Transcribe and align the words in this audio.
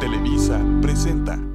Televisa 0.00 0.58
presenta. 0.80 1.49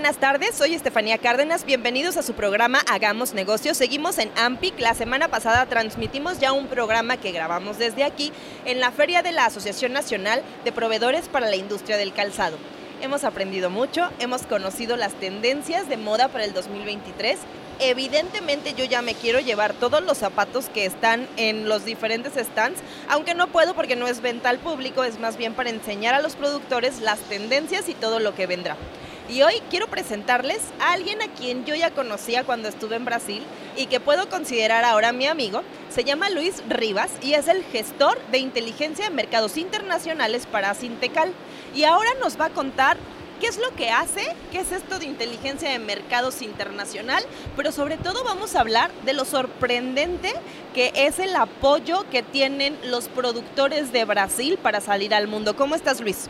Buenas 0.00 0.16
tardes, 0.16 0.54
soy 0.54 0.72
Estefanía 0.72 1.18
Cárdenas, 1.18 1.66
bienvenidos 1.66 2.16
a 2.16 2.22
su 2.22 2.32
programa 2.32 2.80
Hagamos 2.90 3.34
Negocios. 3.34 3.76
Seguimos 3.76 4.16
en 4.16 4.30
AMPIC, 4.34 4.80
la 4.80 4.94
semana 4.94 5.28
pasada 5.28 5.66
transmitimos 5.66 6.40
ya 6.40 6.52
un 6.52 6.68
programa 6.68 7.18
que 7.18 7.32
grabamos 7.32 7.76
desde 7.76 8.02
aquí 8.02 8.32
en 8.64 8.80
la 8.80 8.92
feria 8.92 9.20
de 9.20 9.32
la 9.32 9.44
Asociación 9.44 9.92
Nacional 9.92 10.42
de 10.64 10.72
Proveedores 10.72 11.28
para 11.28 11.50
la 11.50 11.56
Industria 11.56 11.98
del 11.98 12.14
Calzado. 12.14 12.56
Hemos 13.02 13.24
aprendido 13.24 13.68
mucho, 13.68 14.08
hemos 14.20 14.46
conocido 14.46 14.96
las 14.96 15.12
tendencias 15.12 15.86
de 15.86 15.98
moda 15.98 16.28
para 16.28 16.44
el 16.44 16.54
2023 16.54 17.38
evidentemente 17.82 18.74
yo 18.74 18.84
ya 18.84 19.00
me 19.00 19.14
quiero 19.14 19.40
llevar 19.40 19.72
todos 19.72 20.02
los 20.02 20.18
zapatos 20.18 20.68
que 20.68 20.84
están 20.84 21.26
en 21.36 21.66
los 21.66 21.84
diferentes 21.86 22.34
stands, 22.34 22.80
aunque 23.08 23.34
no 23.34 23.48
puedo 23.48 23.74
porque 23.74 23.96
no 23.96 24.06
es 24.06 24.20
venta 24.20 24.50
al 24.50 24.58
público, 24.58 25.02
es 25.02 25.18
más 25.18 25.38
bien 25.38 25.54
para 25.54 25.70
enseñar 25.70 26.14
a 26.14 26.20
los 26.20 26.36
productores 26.36 27.00
las 27.00 27.18
tendencias 27.20 27.88
y 27.88 27.94
todo 27.94 28.20
lo 28.20 28.34
que 28.34 28.46
vendrá. 28.46 28.76
Y 29.30 29.42
hoy 29.42 29.62
quiero 29.70 29.86
presentarles 29.86 30.58
a 30.80 30.92
alguien 30.92 31.22
a 31.22 31.28
quien 31.28 31.64
yo 31.64 31.76
ya 31.76 31.92
conocía 31.92 32.42
cuando 32.42 32.68
estuve 32.68 32.96
en 32.96 33.04
Brasil 33.04 33.44
y 33.76 33.86
que 33.86 34.00
puedo 34.00 34.28
considerar 34.28 34.84
ahora 34.84 35.12
mi 35.12 35.28
amigo. 35.28 35.62
Se 35.88 36.02
llama 36.02 36.30
Luis 36.30 36.64
Rivas 36.68 37.12
y 37.22 37.34
es 37.34 37.46
el 37.46 37.62
gestor 37.62 38.18
de 38.32 38.38
inteligencia 38.38 39.04
de 39.04 39.14
mercados 39.14 39.56
internacionales 39.56 40.46
para 40.46 40.74
Sintecal. 40.74 41.32
Y 41.76 41.84
ahora 41.84 42.10
nos 42.20 42.40
va 42.40 42.46
a 42.46 42.50
contar 42.50 42.96
qué 43.40 43.46
es 43.46 43.58
lo 43.58 43.72
que 43.76 43.90
hace, 43.90 44.34
qué 44.50 44.58
es 44.58 44.72
esto 44.72 44.98
de 44.98 45.06
inteligencia 45.06 45.70
de 45.70 45.78
mercados 45.78 46.42
internacional, 46.42 47.22
pero 47.56 47.70
sobre 47.70 47.98
todo 47.98 48.24
vamos 48.24 48.56
a 48.56 48.60
hablar 48.60 48.90
de 49.04 49.12
lo 49.12 49.24
sorprendente 49.24 50.34
que 50.74 50.92
es 50.96 51.20
el 51.20 51.36
apoyo 51.36 52.04
que 52.10 52.24
tienen 52.24 52.76
los 52.82 53.06
productores 53.06 53.92
de 53.92 54.04
Brasil 54.04 54.58
para 54.60 54.80
salir 54.80 55.14
al 55.14 55.28
mundo. 55.28 55.54
¿Cómo 55.54 55.76
estás, 55.76 56.00
Luis? 56.00 56.28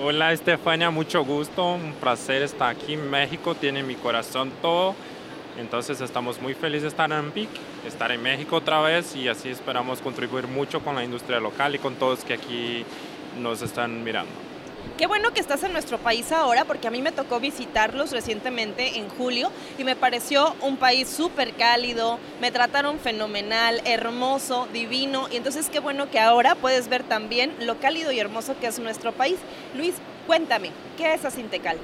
Hola 0.00 0.32
Estefania, 0.32 0.90
mucho 0.90 1.24
gusto, 1.24 1.74
un 1.74 1.92
placer 1.92 2.42
estar 2.42 2.68
aquí 2.68 2.92
en 2.92 3.10
México, 3.10 3.56
tiene 3.56 3.82
mi 3.82 3.96
corazón 3.96 4.52
todo. 4.62 4.94
Entonces 5.58 6.00
estamos 6.00 6.40
muy 6.40 6.54
felices 6.54 6.82
de 6.82 6.88
estar 6.90 7.10
en 7.10 7.32
PIC, 7.32 7.48
estar 7.84 8.12
en 8.12 8.22
México 8.22 8.54
otra 8.54 8.80
vez 8.80 9.16
y 9.16 9.26
así 9.26 9.48
esperamos 9.48 10.00
contribuir 10.00 10.46
mucho 10.46 10.78
con 10.84 10.94
la 10.94 11.02
industria 11.02 11.40
local 11.40 11.74
y 11.74 11.80
con 11.80 11.96
todos 11.96 12.20
que 12.20 12.34
aquí 12.34 12.84
nos 13.40 13.60
están 13.60 14.04
mirando. 14.04 14.47
Qué 14.96 15.06
bueno 15.06 15.32
que 15.32 15.40
estás 15.40 15.62
en 15.62 15.72
nuestro 15.72 15.98
país 15.98 16.32
ahora, 16.32 16.64
porque 16.64 16.88
a 16.88 16.90
mí 16.90 17.02
me 17.02 17.12
tocó 17.12 17.38
visitarlos 17.38 18.10
recientemente 18.10 18.98
en 18.98 19.08
julio 19.08 19.50
y 19.78 19.84
me 19.84 19.94
pareció 19.94 20.56
un 20.60 20.76
país 20.76 21.08
súper 21.08 21.52
cálido, 21.54 22.18
me 22.40 22.50
trataron 22.50 22.98
fenomenal, 22.98 23.80
hermoso, 23.84 24.66
divino, 24.72 25.28
y 25.30 25.36
entonces 25.36 25.68
qué 25.70 25.78
bueno 25.78 26.10
que 26.10 26.18
ahora 26.18 26.56
puedes 26.56 26.88
ver 26.88 27.04
también 27.04 27.54
lo 27.60 27.78
cálido 27.78 28.10
y 28.10 28.18
hermoso 28.18 28.58
que 28.58 28.66
es 28.66 28.78
nuestro 28.80 29.12
país. 29.12 29.38
Luis, 29.76 29.94
cuéntame, 30.26 30.70
¿qué 30.96 31.14
es 31.14 31.24
Asintecal? 31.24 31.78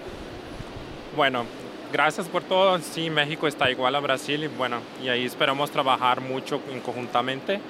Bueno, 1.17 1.45
gracias 1.93 2.27
por 2.27 2.43
todo. 2.43 2.81
Sí, 2.81 3.11
México 3.11 3.47
está 3.47 3.71
igual 3.71 3.95
a 3.95 4.01
Brasil 4.01 4.43
y 4.43 4.49
bueno, 4.49 4.81
y 5.01 5.09
ahí 5.09 5.25
esperamos 5.25 5.71
trabajar 5.71 6.21
mucho 6.21 6.61
conjuntamente. 6.83 7.61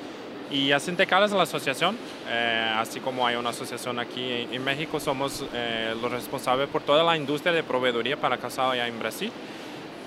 Y 0.51 0.73
Asintecal 0.73 1.25
es 1.25 1.33
la 1.33 1.43
asociación, 1.43 1.97
eh, 2.29 2.75
así 2.77 3.01
como 3.01 3.27
hay 3.27 3.37
una 3.37 3.51
asociación 3.51 3.99
aquí 3.99 4.31
en, 4.31 4.55
en 4.55 4.65
México, 4.65 5.01
somos 5.01 5.45
eh, 5.53 5.95
los 6.01 6.13
responsables 6.13 6.69
por 6.69 6.83
toda 6.83 7.03
la 7.03 7.17
industria 7.17 7.53
de 7.53 7.63
proveeduría 7.63 8.17
para 8.17 8.37
calzado 8.37 8.73
allá 8.73 8.87
en 8.87 8.99
Brasil. 8.99 9.33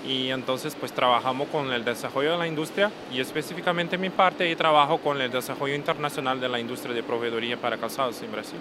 Y 0.06 0.30
entonces 0.30 0.76
pues 0.78 0.92
trabajamos 0.92 1.48
con 1.48 1.72
el 1.72 1.84
desarrollo 1.84 2.32
de 2.32 2.38
la 2.38 2.46
industria 2.46 2.90
y 3.12 3.20
específicamente 3.20 3.98
mi 3.98 4.10
parte 4.10 4.48
y 4.48 4.54
trabajo 4.54 4.98
con 4.98 5.20
el 5.20 5.30
desarrollo 5.30 5.74
internacional 5.74 6.40
de 6.40 6.48
la 6.48 6.60
industria 6.60 6.94
de 6.94 7.02
proveeduría 7.02 7.56
para 7.56 7.76
calzados 7.76 8.22
en 8.22 8.30
Brasil. 8.30 8.58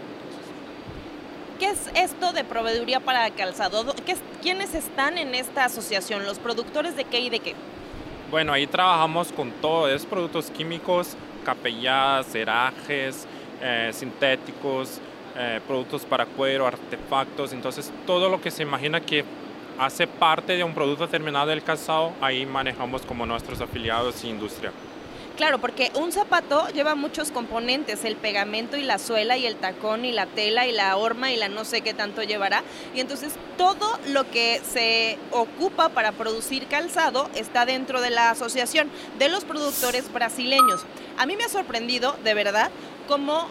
¿Qué 1.60 1.70
es 1.70 1.90
esto 1.96 2.34
de 2.34 2.44
proveeduría 2.44 3.00
para 3.00 3.30
calzado? 3.32 3.86
¿Qué 4.06 4.14
es, 4.14 4.20
¿Quiénes 4.42 4.74
están 4.74 5.18
en 5.18 5.36
esta 5.36 5.66
asociación? 5.66 6.26
¿Los 6.26 6.40
productores 6.40 6.96
de 6.96 7.04
qué 7.04 7.20
y 7.20 7.30
de 7.30 7.40
qué? 7.40 7.56
Bueno, 8.30 8.52
ahí 8.52 8.68
trabajamos 8.68 9.32
con 9.32 9.52
todo, 9.52 9.88
es 9.88 10.06
productos 10.06 10.52
químicos, 10.52 11.16
capelladas, 11.48 12.28
cerajes, 12.28 13.26
eh, 13.62 13.92
sintéticos, 13.94 15.00
eh, 15.38 15.62
productos 15.66 16.04
para 16.04 16.26
cuero, 16.26 16.68
artefactos, 16.68 17.54
entonces 17.54 17.90
todo 18.06 18.28
lo 18.28 18.42
que 18.42 18.52
se 18.52 18.64
imagina 18.64 19.00
que 19.00 19.24
hace 19.80 20.08
parte 20.08 20.58
de 20.58 20.66
un 20.66 20.74
producto 20.74 21.08
terminado 21.08 21.48
del 21.48 21.64
calzado, 21.64 22.12
ahí 22.20 22.46
manejamos 22.46 23.04
como 23.04 23.26
nuestros 23.26 23.62
afiliados 23.62 24.26
y 24.26 24.30
industria. 24.30 24.74
Claro, 25.38 25.60
porque 25.60 25.92
un 25.94 26.12
zapato 26.12 26.68
lleva 26.70 26.96
muchos 26.96 27.30
componentes, 27.30 28.04
el 28.06 28.16
pegamento 28.16 28.76
y 28.76 28.82
la 28.82 28.98
suela 28.98 29.38
y 29.38 29.46
el 29.46 29.56
tacón 29.56 30.04
y 30.04 30.12
la 30.12 30.26
tela 30.26 30.66
y 30.66 30.72
la 30.72 30.98
horma 30.98 31.32
y 31.32 31.38
la 31.38 31.48
no 31.48 31.64
sé 31.64 31.82
qué 31.82 31.94
tanto 31.94 32.24
llevará. 32.24 32.64
Y 32.96 33.02
entonces 33.02 33.34
todo 33.56 34.00
lo 34.08 34.28
que 34.32 34.60
se 34.68 35.20
ocupa 35.30 35.90
para 35.90 36.12
producir 36.12 36.66
calzado 36.66 37.30
está 37.36 37.68
dentro 37.68 38.02
de 38.02 38.10
la 38.10 38.32
asociación 38.32 38.90
de 39.20 39.30
los 39.30 39.46
productores 39.46 40.12
brasileños. 40.12 40.82
A 41.20 41.28
mí 41.28 41.38
me 41.38 41.44
ha 41.44 41.50
sorprendido, 41.50 42.18
de 42.24 42.34
verdad, 42.34 42.72
cómo 43.08 43.48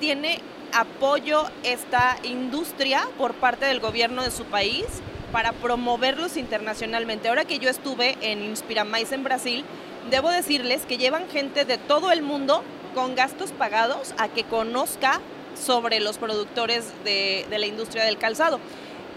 tiene 0.00 0.40
apoyo 0.72 1.44
esta 1.64 2.16
industria 2.22 3.06
por 3.18 3.34
parte 3.34 3.66
del 3.66 3.80
gobierno 3.80 4.22
de 4.22 4.30
su 4.30 4.46
país 4.46 4.86
para 5.32 5.52
promoverlos 5.52 6.38
internacionalmente. 6.38 7.28
Ahora 7.28 7.44
que 7.44 7.58
yo 7.58 7.68
estuve 7.68 8.16
en 8.22 8.42
Inspiramais 8.42 9.12
en 9.12 9.22
Brasil, 9.22 9.66
debo 10.10 10.28
decirles 10.28 10.84
que 10.86 10.98
llevan 10.98 11.28
gente 11.28 11.64
de 11.64 11.78
todo 11.78 12.12
el 12.12 12.22
mundo 12.22 12.62
con 12.94 13.14
gastos 13.14 13.52
pagados 13.52 14.12
a 14.18 14.28
que 14.28 14.44
conozca 14.44 15.20
sobre 15.54 16.00
los 16.00 16.18
productores 16.18 16.92
de, 17.04 17.46
la 17.50 17.66
industria 17.66 18.04
del 18.04 18.18
calzado. 18.18 18.58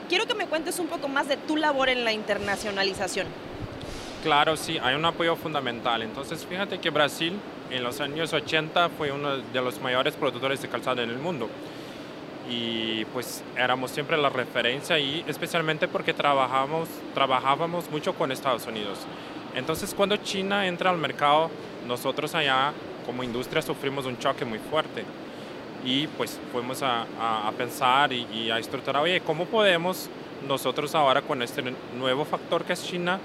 Quiero 0.08 0.28
que 0.28 0.36
me 0.36 0.46
cuentes 0.46 0.80
un 0.80 0.88
poco 0.88 1.08
más 1.08 1.28
de 1.28 1.38
tu 1.38 1.58
labor 1.58 1.90
en 1.90 2.06
la 2.06 2.14
internacionalización. 2.14 3.28
Claro, 4.22 4.56
sí, 4.56 4.78
hay 4.81 4.96
un 4.96 5.04
apoyo 5.06 5.36
fundamental. 5.36 6.02
Entonces, 6.04 6.46
fíjate 6.46 6.80
que 6.80 6.90
Brasil 6.92 7.34
en 7.72 7.84
los 7.84 8.00
años 8.00 8.31
80 8.31 8.90
fue 8.90 9.12
uno 9.12 9.38
de 9.38 9.62
los 9.62 9.81
mayores 9.81 10.14
productores 10.16 10.62
de 10.62 10.70
calzado 10.70 11.02
en 11.02 11.10
el 11.10 11.18
mundo. 11.18 11.50
Y 12.50 13.06
pues 13.06 13.44
éramos 13.58 13.92
siempre 13.92 14.18
la 14.18 14.30
referencia 14.30 15.00
y 15.00 15.24
especialmente 15.28 15.88
porque 15.88 16.14
trabajamos, 16.14 16.90
trabajábamos 17.14 17.90
mucho 17.90 18.14
con 18.14 18.31
Estados 18.31 18.68
Unidos. 18.68 19.00
Entonces 19.56 19.94
cuando 19.94 20.18
China 20.18 20.68
entra 20.68 20.90
al 20.90 20.97
mercado, 20.97 21.50
nosotros 21.88 22.34
allá 22.36 22.74
como 23.06 23.24
industria 23.24 23.62
sufrimos 23.62 24.06
un 24.06 24.18
choque 24.18 24.46
muy 24.46 24.59
fuerte. 24.59 25.03
Y 25.86 26.08
pues 26.08 26.40
fuimos 26.52 26.81
a, 26.81 27.06
pensar 27.58 28.13
y, 28.13 28.25
y, 28.34 28.50
a 28.50 28.58
estructurar, 28.58 29.03
oye, 29.03 29.19
¿cómo 29.22 29.46
podemos 29.46 30.09
nosotros 30.47 30.96
ahora 30.96 31.22
con 31.22 31.42
este 31.42 31.62
nuevo 31.97 32.24
factor 32.24 32.63
que 32.63 32.74
es 32.74 32.86
China 32.86 33.19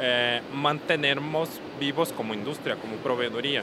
eh, 0.00 0.40
mantenernos 0.54 1.48
vivos 1.78 2.12
como 2.12 2.32
industria, 2.32 2.76
como 2.76 2.96
proveeduría? 2.96 3.62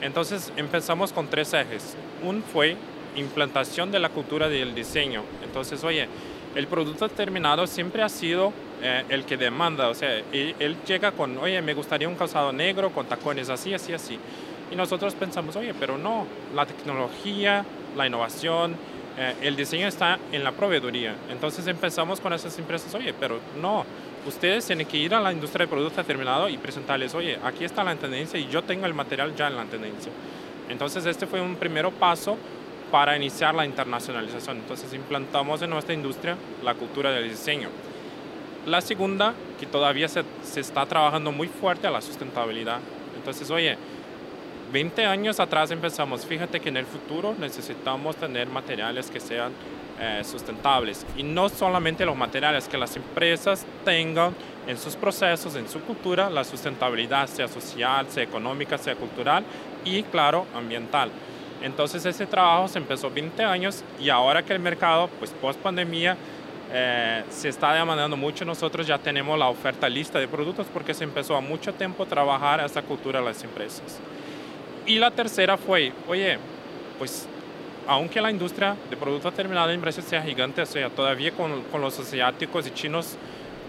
Entonces 0.00 0.52
empezamos 0.56 1.12
con 1.12 1.28
tres 1.28 1.52
ejes. 1.54 1.96
Un 2.22 2.42
fue 2.42 2.76
implantación 3.16 3.90
de 3.90 3.98
la 3.98 4.08
cultura 4.08 4.48
del 4.48 4.74
diseño. 4.74 5.22
Entonces, 5.44 5.82
oye, 5.84 6.08
el 6.54 6.66
producto 6.66 7.08
terminado 7.08 7.66
siempre 7.66 8.02
ha 8.02 8.08
sido 8.08 8.52
eh, 8.82 9.04
el 9.08 9.24
que 9.24 9.36
demanda, 9.36 9.88
o 9.88 9.94
sea, 9.94 10.12
él, 10.32 10.54
él, 10.58 10.76
llega 10.86 11.12
con, 11.12 11.38
oye, 11.38 11.62
me 11.62 11.72
gustaría 11.72 12.08
un 12.08 12.16
calzado 12.16 12.52
negro 12.52 12.90
con 12.90 13.06
tacones 13.06 13.48
así, 13.48 13.72
así, 13.72 13.92
así. 13.92 14.18
Y 14.70 14.74
nosotros 14.74 15.14
pensamos, 15.14 15.54
oye, 15.56 15.72
pero 15.78 15.98
no, 15.98 16.26
la 16.54 16.66
tecnología, 16.66 17.64
la 17.96 18.06
innovación, 18.06 18.74
eh, 19.18 19.34
el 19.42 19.56
diseño 19.56 19.86
está 19.86 20.18
en 20.32 20.42
la 20.42 20.52
proveeduría. 20.52 21.14
Entonces 21.30 21.66
empezamos 21.66 22.20
con 22.20 22.32
esas 22.32 22.58
empresas, 22.58 22.94
oye, 22.94 23.12
pero 23.12 23.38
no, 23.60 23.84
ustedes 24.26 24.66
tienen 24.66 24.86
que 24.86 24.96
ir 24.96 25.14
a 25.14 25.20
la 25.20 25.32
industria 25.32 25.66
de 25.66 25.70
producto 25.70 26.02
terminado 26.02 26.48
y 26.48 26.56
presentarles, 26.56 27.14
oye, 27.14 27.38
aquí 27.44 27.64
está 27.64 27.84
la 27.84 27.94
tendencia 27.96 28.40
y 28.40 28.48
yo 28.48 28.62
tengo 28.62 28.86
el 28.86 28.94
material 28.94 29.34
ya 29.36 29.48
en 29.48 29.56
la 29.56 29.64
tendencia. 29.64 30.10
Entonces 30.68 31.04
este 31.04 31.26
fue 31.26 31.40
un 31.40 31.56
primer 31.56 31.88
paso 31.90 32.38
para 32.90 33.16
iniciar 33.16 33.54
la 33.54 33.66
internacionalización. 33.66 34.58
Entonces 34.58 34.92
implantamos 34.94 35.60
en 35.60 35.70
nuestra 35.70 35.94
industria 35.94 36.36
la 36.62 36.74
cultura 36.74 37.10
del 37.10 37.28
diseño. 37.28 37.68
La 38.66 38.80
segunda, 38.80 39.34
que 39.58 39.66
todavía 39.66 40.08
se, 40.08 40.22
se 40.42 40.60
está 40.60 40.86
trabajando 40.86 41.32
muy 41.32 41.48
fuerte 41.48 41.86
a 41.86 41.90
la 41.90 42.00
sustentabilidad. 42.00 42.78
Entonces, 43.16 43.50
oye, 43.50 43.76
20 44.72 45.04
años 45.04 45.38
atrás 45.38 45.70
empezamos, 45.70 46.24
fíjate 46.24 46.58
que 46.60 46.70
en 46.70 46.78
el 46.78 46.86
futuro 46.86 47.34
necesitamos 47.38 48.16
tener 48.16 48.48
materiales 48.48 49.10
que 49.10 49.20
sean 49.20 49.52
eh, 50.00 50.22
sustentables. 50.24 51.06
Y 51.16 51.22
no 51.22 51.48
solamente 51.48 52.06
los 52.06 52.16
materiales, 52.16 52.66
que 52.68 52.78
las 52.78 52.96
empresas 52.96 53.66
tengan 53.84 54.34
en 54.66 54.78
sus 54.78 54.96
procesos, 54.96 55.54
en 55.56 55.68
su 55.68 55.80
cultura, 55.82 56.30
la 56.30 56.42
sustentabilidad, 56.42 57.28
sea 57.28 57.48
social, 57.48 58.06
sea 58.08 58.24
económica, 58.24 58.78
sea 58.78 58.96
cultural 58.96 59.44
y, 59.84 60.02
claro, 60.04 60.46
ambiental. 60.56 61.10
Entonces 61.62 62.04
ese 62.06 62.26
trabajo 62.26 62.66
se 62.66 62.78
empezó 62.78 63.10
20 63.10 63.44
años 63.44 63.84
y 64.00 64.08
ahora 64.08 64.42
que 64.42 64.52
el 64.54 64.58
mercado, 64.58 65.08
pues 65.18 65.30
post 65.32 65.60
pandemia, 65.60 66.16
eh, 66.74 67.24
se 67.28 67.50
está 67.50 67.74
demandando 67.74 68.16
mucho, 68.16 68.46
nosotros 68.46 68.86
ya 68.86 68.96
tenemos 68.96 69.38
la 69.38 69.48
oferta 69.48 69.90
lista 69.90 70.18
de 70.18 70.26
productos 70.26 70.66
porque 70.72 70.94
se 70.94 71.04
empezó 71.04 71.36
a 71.36 71.40
mucho 71.42 71.74
tiempo 71.74 72.06
trabajar 72.06 72.64
esa 72.64 72.80
cultura 72.80 73.20
de 73.20 73.26
las 73.26 73.44
empresas. 73.44 74.00
Y 74.86 74.98
la 74.98 75.10
tercera 75.10 75.58
fue, 75.58 75.92
oye, 76.08 76.38
pues 76.98 77.28
aunque 77.86 78.22
la 78.22 78.30
industria 78.30 78.74
de 78.88 78.96
productos 78.96 79.34
terminados 79.34 79.74
en 79.74 79.82
Brasil 79.82 80.02
sea 80.02 80.22
gigante, 80.22 80.62
o 80.62 80.66
sea, 80.66 80.88
todavía 80.88 81.32
con, 81.32 81.62
con, 81.64 81.82
los 81.82 81.98
asiáticos 81.98 82.66
y 82.66 82.70
chinos, 82.70 83.18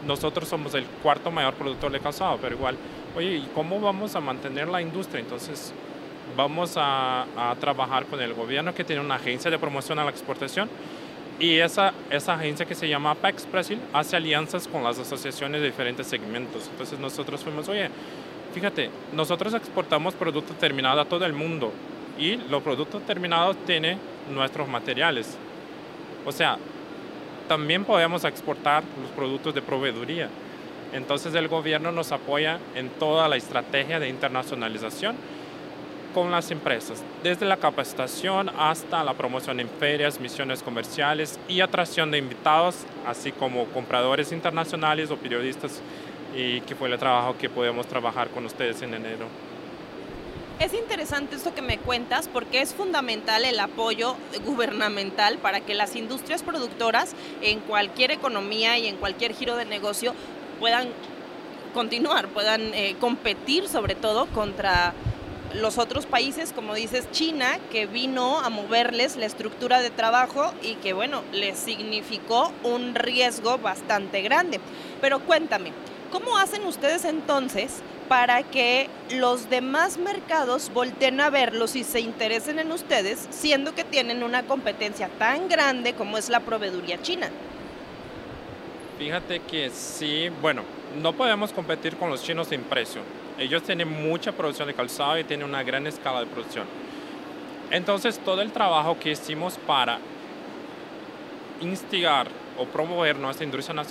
nosotros 0.07 0.47
somos 0.47 0.73
el 0.73 0.85
cuarto 0.85 1.29
mayor 1.29 1.55
productor 1.55 1.91
de 1.91 1.99
calzado, 1.99 2.37
pero 2.41 2.55
igual, 2.55 2.77
oye, 3.17 3.35
¿y 3.35 3.49
cómo 3.53 3.81
vamos 3.81 4.15
a 4.15 4.21
mantener 4.21 4.69
la 4.69 4.81
industria? 4.81 5.19
Entonces, 5.19 5.73
vamos 6.37 6.75
a, 6.77 7.25
a, 7.35 7.55
trabajar 7.55 8.05
con 8.05 8.21
el 8.21 8.33
gobierno 8.33 8.73
que 8.73 8.85
tiene 8.85 9.01
una 9.01 9.15
agencia 9.15 9.51
de 9.51 9.59
promoción 9.59 9.99
a 9.99 10.05
la 10.05 10.11
exportación 10.11 10.69
y 11.39 11.57
esa, 11.57 11.93
esa 12.09 12.35
agencia 12.35 12.65
que 12.65 12.75
se 12.75 12.87
llama 12.87 13.11
Apex 13.11 13.49
Brasil 13.51 13.79
hace 13.91 14.15
alianzas 14.15 14.67
con 14.67 14.83
las 14.83 14.99
asociaciones 14.99 15.61
de 15.61 15.67
diferentes 15.67 16.07
segmentos. 16.07 16.67
Entonces 16.71 16.99
nosotros 16.99 17.43
fuimos, 17.43 17.67
oye, 17.69 17.89
fíjate, 18.53 18.89
nosotros 19.13 19.53
exportamos 19.53 20.13
productos 20.13 20.57
terminados 20.57 21.05
a 21.05 21.09
todo 21.09 21.25
el 21.25 21.33
mundo 21.33 21.71
y 22.17 22.37
los 22.49 22.61
productos 22.61 23.03
terminados 23.05 23.57
tienen 23.65 23.97
nuestros 24.33 24.67
materiales. 24.67 25.37
O 26.25 26.31
sea, 26.31 26.57
también 27.47 27.83
podemos 27.83 28.23
exportar 28.23 28.83
los 29.01 29.11
productos 29.11 29.53
de 29.53 29.61
proveeduría. 29.61 30.29
Entonces 30.93 31.33
el 31.33 31.47
gobierno 31.47 31.91
nos 31.91 32.11
apoya 32.11 32.59
en 32.75 32.89
toda 32.89 33.27
la 33.27 33.35
estrategia 33.35 33.99
de 33.99 34.09
internacionalización 34.09 35.15
con 36.13 36.31
las 36.31 36.51
empresas, 36.51 37.03
desde 37.23 37.45
la 37.45 37.57
capacitación 37.57 38.49
hasta 38.57 39.03
la 39.03 39.13
promoción 39.13 39.59
en 39.59 39.69
ferias, 39.69 40.19
misiones 40.19 40.61
comerciales 40.61 41.39
y 41.47 41.61
atracción 41.61 42.11
de 42.11 42.19
invitados, 42.19 42.85
así 43.05 43.31
como 43.31 43.65
compradores 43.65 44.31
internacionales 44.31 45.11
o 45.11 45.17
periodistas, 45.17 45.81
y 46.35 46.61
que 46.61 46.75
fue 46.75 46.89
el 46.89 46.97
trabajo 46.97 47.37
que 47.37 47.49
podemos 47.49 47.87
trabajar 47.87 48.29
con 48.29 48.45
ustedes 48.45 48.81
en 48.81 48.93
enero. 48.93 49.27
Es 50.59 50.73
interesante 50.73 51.35
esto 51.35 51.53
que 51.53 51.61
me 51.61 51.77
cuentas 51.77 52.29
porque 52.31 52.61
es 52.61 52.73
fundamental 52.73 53.43
el 53.43 53.59
apoyo 53.59 54.15
gubernamental 54.45 55.39
para 55.39 55.61
que 55.61 55.73
las 55.73 55.95
industrias 55.95 56.43
productoras 56.43 57.15
en 57.41 57.59
cualquier 57.59 58.11
economía 58.11 58.77
y 58.77 58.87
en 58.87 58.97
cualquier 58.97 59.33
giro 59.33 59.57
de 59.57 59.65
negocio 59.65 60.13
puedan 60.59 60.89
continuar, 61.73 62.27
puedan 62.29 62.61
eh, 62.73 62.95
competir 62.99 63.67
sobre 63.67 63.95
todo 63.95 64.27
contra 64.27 64.93
los 65.53 65.77
otros 65.77 66.05
países, 66.05 66.51
como 66.53 66.73
dices, 66.73 67.09
China, 67.11 67.59
que 67.71 67.85
vino 67.85 68.39
a 68.39 68.49
moverles 68.49 69.15
la 69.15 69.25
estructura 69.25 69.81
de 69.81 69.89
trabajo 69.89 70.53
y 70.61 70.75
que, 70.75 70.93
bueno, 70.93 71.21
les 71.31 71.57
significó 71.57 72.51
un 72.63 72.95
riesgo 72.95 73.57
bastante 73.57 74.21
grande. 74.21 74.59
Pero 75.01 75.19
cuéntame, 75.19 75.71
¿cómo 76.11 76.37
hacen 76.37 76.65
ustedes 76.65 77.05
entonces 77.05 77.81
para 78.09 78.43
que 78.43 78.89
los 79.11 79.49
demás 79.49 79.97
mercados 79.97 80.71
volteen 80.73 81.21
a 81.21 81.29
verlos 81.29 81.75
y 81.75 81.83
se 81.83 81.99
interesen 81.99 82.59
en 82.59 82.71
ustedes, 82.71 83.27
siendo 83.29 83.75
que 83.75 83.83
tienen 83.83 84.23
una 84.23 84.43
competencia 84.43 85.07
tan 85.19 85.47
grande 85.47 85.93
como 85.93 86.17
es 86.17 86.29
la 86.29 86.39
proveeduría 86.39 87.01
china? 87.01 87.29
Fíjate 88.97 89.39
que 89.39 89.69
sí, 89.69 90.29
bueno, 90.41 90.63
no 91.01 91.13
podemos 91.13 91.51
competir 91.51 91.97
con 91.97 92.09
los 92.09 92.23
chinos 92.23 92.51
en 92.51 92.63
precio 92.63 93.01
ellos 93.43 93.63
tienen 93.63 93.89
mucha 93.89 94.31
producción 94.31 94.67
de 94.67 94.73
calzado 94.73 95.17
y 95.19 95.23
tienen 95.23 95.47
una 95.47 95.63
gran 95.63 95.85
escala 95.87 96.21
de 96.21 96.25
producción. 96.25 96.65
Entonces, 97.71 98.19
todo 98.19 98.41
el 98.41 98.51
trabajo 98.51 98.97
que 98.99 99.11
hicimos 99.11 99.57
para 99.57 99.99
instigar 101.61 102.27
o 102.57 102.65
promover 102.65 103.17
nuestra 103.17 103.45
industria, 103.45 103.83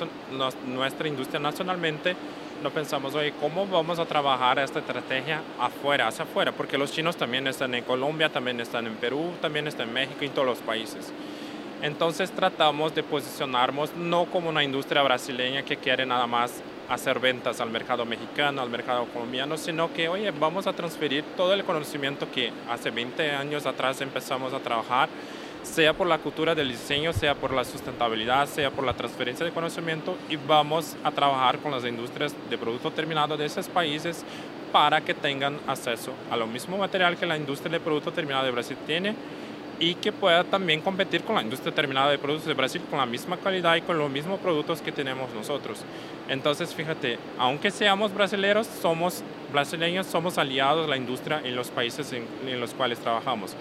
nuestra 0.67 1.09
industria 1.09 1.41
nacionalmente, 1.41 2.15
no 2.63 2.71
pensamos, 2.71 3.15
oye, 3.15 3.33
¿cómo 3.41 3.67
vamos 3.67 3.99
a 3.99 4.07
trabajar 4.07 4.59
esta 4.61 4.79
estrategia 4.79 5.43
afuera, 5.59 6.07
hacia 6.07 6.25
afuera? 6.25 6.53
Porque 6.53 6.79
los 6.79 6.93
chinos 6.93 7.17
también 7.17 7.47
están 7.49 7.75
en 7.75 7.83
Colombia, 7.83 8.29
también 8.29 8.61
están 8.61 8.87
en 8.87 8.95
Perú, 8.95 9.33
también 9.41 9.67
están 9.67 9.89
en 9.89 9.95
México 9.95 10.25
en 10.25 10.31
todos 10.31 10.47
los 10.47 10.59
países. 10.59 11.13
Entonces 11.83 12.31
tratamos 12.31 12.95
de 12.95 13.03
posicionarnos 13.03 13.95
no 13.97 14.27
como 14.27 14.49
una 14.49 14.63
industria 14.63 15.03
brasileña 15.03 15.65
que 15.65 15.77
quiere 15.77 16.07
nada 16.07 16.29
más 16.29 16.63
hacer 16.89 17.19
ventas 17.19 17.61
al 17.61 17.71
mercado 17.71 18.05
mexicano, 18.05 18.63
al 18.63 18.71
mercado 18.71 19.07
colombiano, 19.07 19.57
sino 19.57 19.93
que, 19.93 20.09
oye, 20.09 20.31
vamos 20.31 20.67
a 20.67 20.73
transferir 20.73 21.25
todo 21.37 21.55
el 21.55 21.65
conocimiento 21.65 22.31
que 22.31 22.53
hace 22.69 22.91
20 22.91 23.31
años 23.33 23.67
atrás 23.67 24.01
empezamos 24.01 24.53
a 24.53 24.61
trabajar, 24.61 25.09
sea 25.63 25.93
por 25.93 26.07
la 26.07 26.19
cultura 26.19 26.55
del 26.55 26.71
diseño, 26.71 27.13
sea 27.13 27.35
por 27.35 27.53
la 27.53 27.65
sustentabilidad, 27.65 28.47
sea 28.49 28.71
por 28.71 28.85
la 28.85 28.95
transferencia 28.95 29.47
de 29.47 29.53
conocimiento, 29.53 30.17
y 30.29 30.37
vamos 30.37 30.97
a 31.05 31.11
trabajar 31.11 31.59
con 31.59 31.71
las 31.71 31.85
industrias 31.85 32.35
de 32.51 32.59
producto 32.59 32.91
terminado 32.91 33.37
de 33.37 33.47
esos 33.47 33.69
países 33.69 34.25
para 34.73 35.03
que 35.03 35.15
tengan 35.15 35.61
acceso 35.67 36.13
a 36.31 36.37
lo 36.37 36.47
mismo 36.47 36.79
material 36.79 37.17
que 37.17 37.27
la 37.27 37.37
industria 37.37 37.73
de 37.73 37.81
producto 37.81 38.11
terminado 38.11 38.47
de 38.47 38.51
Brasil 38.51 38.77
tiene 38.87 39.15
y 39.83 39.97
que 39.97 40.13
pueda 40.13 40.45
también 40.45 40.81
competir 40.81 41.25
con 41.25 41.35
la 41.35 41.43
industria 41.43 41.75
terminada 41.75 42.09
de 42.13 42.17
productos 42.17 42.47
de 42.47 42.55
Brasil 42.55 42.81
con 42.89 43.01
la 43.01 43.05
misma 43.05 43.37
calidad 43.37 43.75
y 43.75 43.81
con 43.81 43.99
los 43.99 44.09
mismos 44.09 44.39
productos 44.39 44.81
que 44.81 44.93
tenemos 44.93 45.35
nosotros. 45.35 45.81
Entonces, 46.29 46.73
fíjate, 46.73 47.19
aunque 47.37 47.73
seamos 47.73 48.15
brasileños, 48.15 48.69
somos 48.81 49.25
brasileños, 49.53 50.07
somos 50.07 50.39
aliados 50.39 50.85
de 50.85 50.91
la 50.91 50.97
industria 50.97 51.41
en 51.43 51.57
los 51.57 51.71
países 51.73 52.13
en, 52.13 52.25
en 52.47 52.61
los 52.61 52.75
cuales 52.75 53.01
trabajamos. 53.01 53.57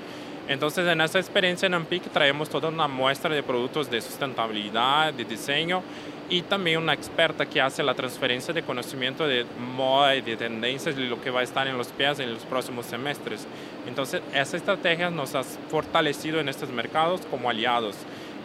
Entonces, 0.51 0.85
en 0.85 0.99
esta 0.99 1.17
experiencia 1.17 1.65
en 1.65 1.75
AMPIC 1.75 2.11
traemos 2.11 2.49
toda 2.49 2.67
una 2.67 2.85
muestra 2.85 3.33
de 3.33 3.41
productos 3.41 3.89
de 3.89 4.01
sustentabilidad, 4.01 5.13
de 5.13 5.23
diseño 5.23 5.81
y 6.29 6.41
también 6.41 6.79
una 6.79 6.93
experta 6.93 7.45
que 7.45 7.61
hace 7.61 7.81
la 7.83 7.93
transferencia 7.93 8.53
de 8.53 8.61
conocimiento 8.61 9.25
de 9.25 9.45
moda 9.77 10.13
y 10.13 10.21
de 10.21 10.35
tendencias 10.35 10.97
de 10.97 11.03
lo 11.03 11.21
que 11.21 11.29
va 11.29 11.39
a 11.39 11.43
estar 11.43 11.67
en 11.67 11.77
los 11.77 11.87
pies 11.87 12.19
en 12.19 12.33
los 12.33 12.43
próximos 12.43 12.85
semestres. 12.85 13.47
Entonces, 13.87 14.21
esa 14.33 14.57
estrategia 14.57 15.09
nos 15.09 15.35
ha 15.35 15.43
fortalecido 15.43 16.41
en 16.41 16.49
estos 16.49 16.67
mercados 16.69 17.21
como 17.31 17.49
aliados. 17.49 17.95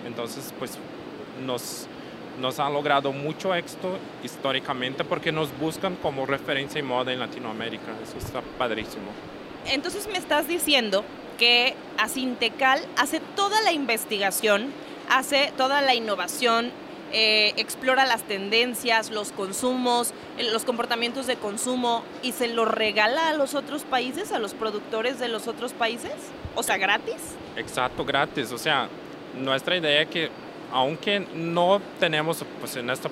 Entonces, 0.06 0.54
pues 0.60 0.78
nos, 1.44 1.88
nos 2.40 2.60
han 2.60 2.72
logrado 2.72 3.12
mucho 3.12 3.52
éxito 3.52 3.98
históricamente 4.22 5.02
porque 5.02 5.32
nos 5.32 5.48
buscan 5.58 5.96
como 5.96 6.24
referencia 6.24 6.78
en 6.78 6.86
moda 6.86 7.12
en 7.12 7.18
Latinoamérica. 7.18 7.90
Eso 8.00 8.16
está 8.16 8.42
padrísimo. 8.56 9.10
Entonces 9.66 10.06
me 10.06 10.18
estás 10.18 10.46
diciendo 10.46 11.04
que 11.38 11.74
Asintecal 11.98 12.80
hace 12.96 13.20
toda 13.34 13.60
la 13.62 13.72
investigación, 13.72 14.72
hace 15.08 15.52
toda 15.56 15.80
la 15.80 15.94
innovación, 15.94 16.72
eh, 17.12 17.54
explora 17.56 18.04
las 18.04 18.24
tendencias, 18.24 19.10
los 19.10 19.30
consumos, 19.32 20.12
los 20.52 20.64
comportamientos 20.64 21.26
de 21.26 21.36
consumo 21.36 22.02
y 22.22 22.32
se 22.32 22.48
lo 22.48 22.64
regala 22.64 23.28
a 23.28 23.34
los 23.34 23.54
otros 23.54 23.84
países, 23.84 24.32
a 24.32 24.38
los 24.38 24.54
productores 24.54 25.18
de 25.18 25.28
los 25.28 25.46
otros 25.46 25.72
países? 25.72 26.12
O 26.56 26.62
sea, 26.62 26.76
gratis. 26.76 27.36
Exacto, 27.56 28.04
gratis. 28.04 28.50
O 28.52 28.58
sea, 28.58 28.88
nuestra 29.36 29.76
idea 29.76 30.02
es 30.02 30.08
que 30.08 30.30
aunque 30.72 31.20
no 31.34 31.80
tenemos 32.00 32.44
pues, 32.60 32.76
en 32.76 32.90
esta 32.90 33.08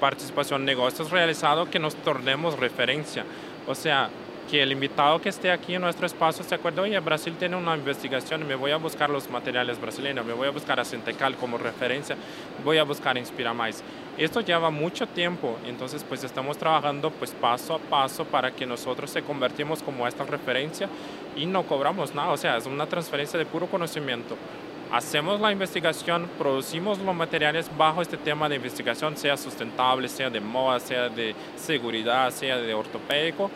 participación 0.00 0.64
negocios 0.64 1.10
realizados, 1.10 1.68
que 1.68 1.78
nos 1.78 1.96
tornemos 1.96 2.58
referencia. 2.58 3.24
O 3.66 3.74
sea, 3.74 4.10
que 4.50 4.62
el 4.62 4.72
invitado 4.72 5.20
que 5.20 5.28
esté 5.28 5.50
aquí 5.50 5.74
en 5.74 5.82
nuestro 5.82 6.06
espacio 6.06 6.44
se 6.44 6.54
acuerde, 6.54 6.80
oye, 6.80 6.98
Brasil 7.00 7.34
tiene 7.38 7.56
una 7.56 7.76
investigación, 7.76 8.46
me 8.46 8.54
voy 8.54 8.70
a 8.70 8.76
buscar 8.76 9.10
los 9.10 9.28
materiales 9.30 9.80
brasileños, 9.80 10.24
me 10.24 10.32
voy 10.32 10.48
a 10.48 10.50
buscar 10.50 10.78
a 10.80 10.84
Centecal 10.84 11.36
como 11.36 11.58
referencia, 11.58 12.16
voy 12.64 12.78
a 12.78 12.84
buscar 12.84 13.16
Inspira 13.16 13.54
Mais. 13.54 13.82
Esto 14.16 14.40
lleva 14.40 14.70
mucho 14.70 15.06
tiempo, 15.06 15.58
entonces 15.66 16.04
pues 16.08 16.22
estamos 16.24 16.58
trabajando 16.58 17.10
pues 17.10 17.32
paso 17.32 17.74
a 17.74 17.78
paso 17.78 18.24
para 18.24 18.50
que 18.50 18.66
nosotros 18.66 19.10
se 19.10 19.22
convertimos 19.22 19.82
como 19.82 20.06
esta 20.06 20.24
referencia 20.24 20.88
y 21.36 21.46
no 21.46 21.64
cobramos 21.64 22.14
nada, 22.14 22.30
o 22.30 22.36
sea, 22.36 22.56
es 22.56 22.66
una 22.66 22.86
transferencia 22.86 23.38
de 23.38 23.46
puro 23.46 23.66
conocimiento. 23.66 24.36
Hacemos 24.92 25.40
la 25.40 25.50
investigación, 25.50 26.28
producimos 26.38 27.00
los 27.00 27.14
materiales 27.14 27.68
bajo 27.76 28.00
este 28.00 28.16
tema 28.16 28.48
de 28.48 28.56
investigación, 28.56 29.16
sea 29.16 29.36
sustentable, 29.36 30.08
sea 30.08 30.30
de 30.30 30.38
moda, 30.38 30.78
sea 30.78 31.08
de 31.08 31.34
seguridad, 31.56 32.30
sea 32.30 32.58
de 32.58 32.74
ortopédico, 32.74 33.50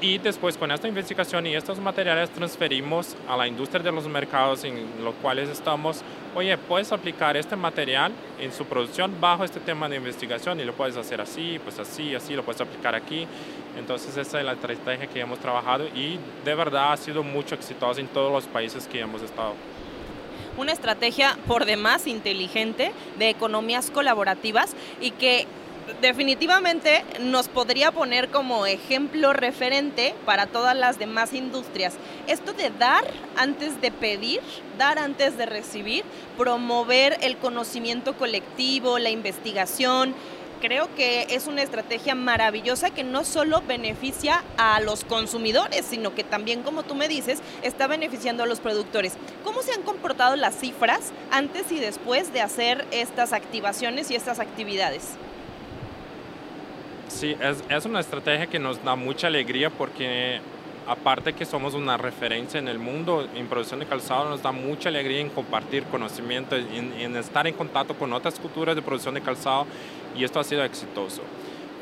y 0.00 0.18
después 0.18 0.56
con 0.56 0.70
esta 0.70 0.86
investigación 0.86 1.46
y 1.46 1.54
estos 1.54 1.80
materiales 1.80 2.30
transferimos 2.30 3.16
a 3.28 3.36
la 3.36 3.48
industria 3.48 3.82
de 3.82 3.90
los 3.90 4.06
mercados 4.06 4.62
en 4.64 4.86
los 5.02 5.14
cuales 5.16 5.48
estamos, 5.48 6.02
oye, 6.34 6.56
puedes 6.56 6.92
aplicar 6.92 7.36
este 7.36 7.56
material 7.56 8.12
en 8.40 8.52
su 8.52 8.64
producción 8.64 9.20
bajo 9.20 9.44
este 9.44 9.58
tema 9.60 9.88
de 9.88 9.96
investigación 9.96 10.60
y 10.60 10.64
lo 10.64 10.72
puedes 10.72 10.96
hacer 10.96 11.20
así, 11.20 11.58
pues 11.62 11.78
así, 11.78 12.14
así, 12.14 12.34
lo 12.34 12.44
puedes 12.44 12.60
aplicar 12.60 12.94
aquí. 12.94 13.26
Entonces 13.76 14.16
esa 14.16 14.38
es 14.38 14.44
la 14.44 14.52
estrategia 14.52 15.08
que 15.08 15.20
hemos 15.20 15.38
trabajado 15.40 15.86
y 15.88 16.18
de 16.44 16.54
verdad 16.54 16.92
ha 16.92 16.96
sido 16.96 17.22
mucho 17.22 17.54
exitosa 17.54 18.00
en 18.00 18.08
todos 18.08 18.30
los 18.30 18.44
países 18.46 18.86
que 18.86 19.00
hemos 19.00 19.22
estado. 19.22 19.54
una 20.56 20.72
estrategia 20.72 21.38
por 21.46 21.66
demás 21.66 22.08
inteligente 22.08 22.90
de 23.16 23.30
economías 23.30 23.92
colaborativas 23.92 24.74
y 25.00 25.12
que 25.12 25.46
definitivamente 26.00 27.04
nos 27.20 27.48
podría 27.48 27.92
poner 27.92 28.28
como 28.28 28.66
ejemplo 28.66 29.32
referente 29.32 30.14
para 30.24 30.46
todas 30.46 30.76
las 30.76 30.98
demás 30.98 31.32
industrias. 31.32 31.94
Esto 32.26 32.52
de 32.52 32.70
dar 32.70 33.04
antes 33.36 33.80
de 33.80 33.90
pedir, 33.90 34.40
dar 34.76 34.98
antes 34.98 35.36
de 35.36 35.46
recibir, 35.46 36.04
promover 36.36 37.18
el 37.22 37.36
conocimiento 37.36 38.16
colectivo, 38.16 38.98
la 38.98 39.10
investigación, 39.10 40.14
creo 40.60 40.92
que 40.94 41.26
es 41.30 41.46
una 41.46 41.62
estrategia 41.62 42.14
maravillosa 42.14 42.90
que 42.90 43.04
no 43.04 43.24
solo 43.24 43.62
beneficia 43.62 44.42
a 44.56 44.80
los 44.80 45.04
consumidores, 45.04 45.86
sino 45.86 46.14
que 46.14 46.24
también, 46.24 46.62
como 46.62 46.82
tú 46.82 46.94
me 46.94 47.08
dices, 47.08 47.40
está 47.62 47.86
beneficiando 47.86 48.42
a 48.42 48.46
los 48.46 48.60
productores. 48.60 49.14
¿Cómo 49.44 49.62
se 49.62 49.72
han 49.72 49.82
comportado 49.82 50.36
las 50.36 50.56
cifras 50.56 51.12
antes 51.30 51.70
y 51.70 51.78
después 51.78 52.32
de 52.32 52.40
hacer 52.40 52.86
estas 52.90 53.32
activaciones 53.32 54.10
y 54.10 54.16
estas 54.16 54.40
actividades? 54.40 55.16
Sí, 57.08 57.36
es, 57.40 57.64
es 57.68 57.84
una 57.84 58.00
estrategia 58.00 58.46
que 58.46 58.58
nos 58.58 58.82
da 58.84 58.94
mucha 58.94 59.26
alegría 59.26 59.70
porque 59.70 60.40
aparte 60.86 61.32
que 61.34 61.44
somos 61.44 61.74
una 61.74 61.96
referencia 61.96 62.58
en 62.58 62.68
el 62.68 62.78
mundo 62.78 63.28
en 63.34 63.46
producción 63.46 63.80
de 63.80 63.86
calzado, 63.86 64.30
nos 64.30 64.42
da 64.42 64.52
mucha 64.52 64.88
alegría 64.88 65.20
en 65.20 65.28
compartir 65.28 65.84
conocimiento, 65.84 66.56
en, 66.56 66.92
en, 66.94 67.16
estar 67.16 67.46
en 67.46 67.54
contacto 67.54 67.94
con 67.94 68.12
otras 68.12 68.38
culturas 68.38 68.74
de 68.74 68.82
producción 68.82 69.14
de 69.14 69.20
calzado 69.20 69.66
y 70.16 70.24
esto 70.24 70.40
ha 70.40 70.44
sido 70.44 70.64
exitoso. 70.64 71.22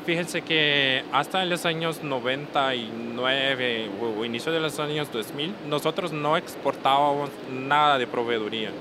Fíjense 0.05 0.41
que 0.41 1.03
hasta 1.11 1.43
en 1.43 1.49
los 1.49 1.65
años 1.65 2.01
99 2.01 3.89
o, 4.01 4.23
inicio 4.23 4.53
de 4.53 4.61
los 4.61 4.79
años 4.79 5.11
2000, 5.11 5.53
nosotros 5.69 6.13
no 6.13 6.37
exportábamos 6.37 7.29
nada 7.51 7.97
de 7.97 8.07
proveeduría. 8.07 8.71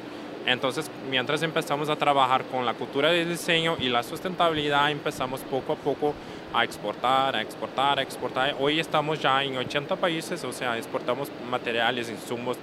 Entonces, 0.47 0.89
mientras 1.11 1.43
empezamos 1.43 1.89
a 1.89 1.97
trabajar 1.97 2.45
con 2.45 2.65
la 2.65 2.75
cultura 2.75 3.11
de 3.11 3.25
diseño 3.25 3.77
y 3.81 3.89
la 3.89 4.05
sustentabilidad, 4.05 4.93
empezamos 4.93 5.41
poco 5.41 5.73
a 5.73 5.77
poco 5.77 6.15
a 6.55 6.63
exportar, 6.63 7.35
a 7.35 7.43
exportar, 7.43 7.99
a 7.99 8.03
exportar. 8.03 8.55
Hoy 8.61 8.79
estamos 8.79 9.21
ya 9.21 9.43
en 9.43 9.57
80 9.57 9.97
países, 9.97 10.45
o 10.45 10.53
sea, 10.53 10.79
exportamos 10.79 11.33
materiales, 11.51 12.09
insumos, 12.09 12.57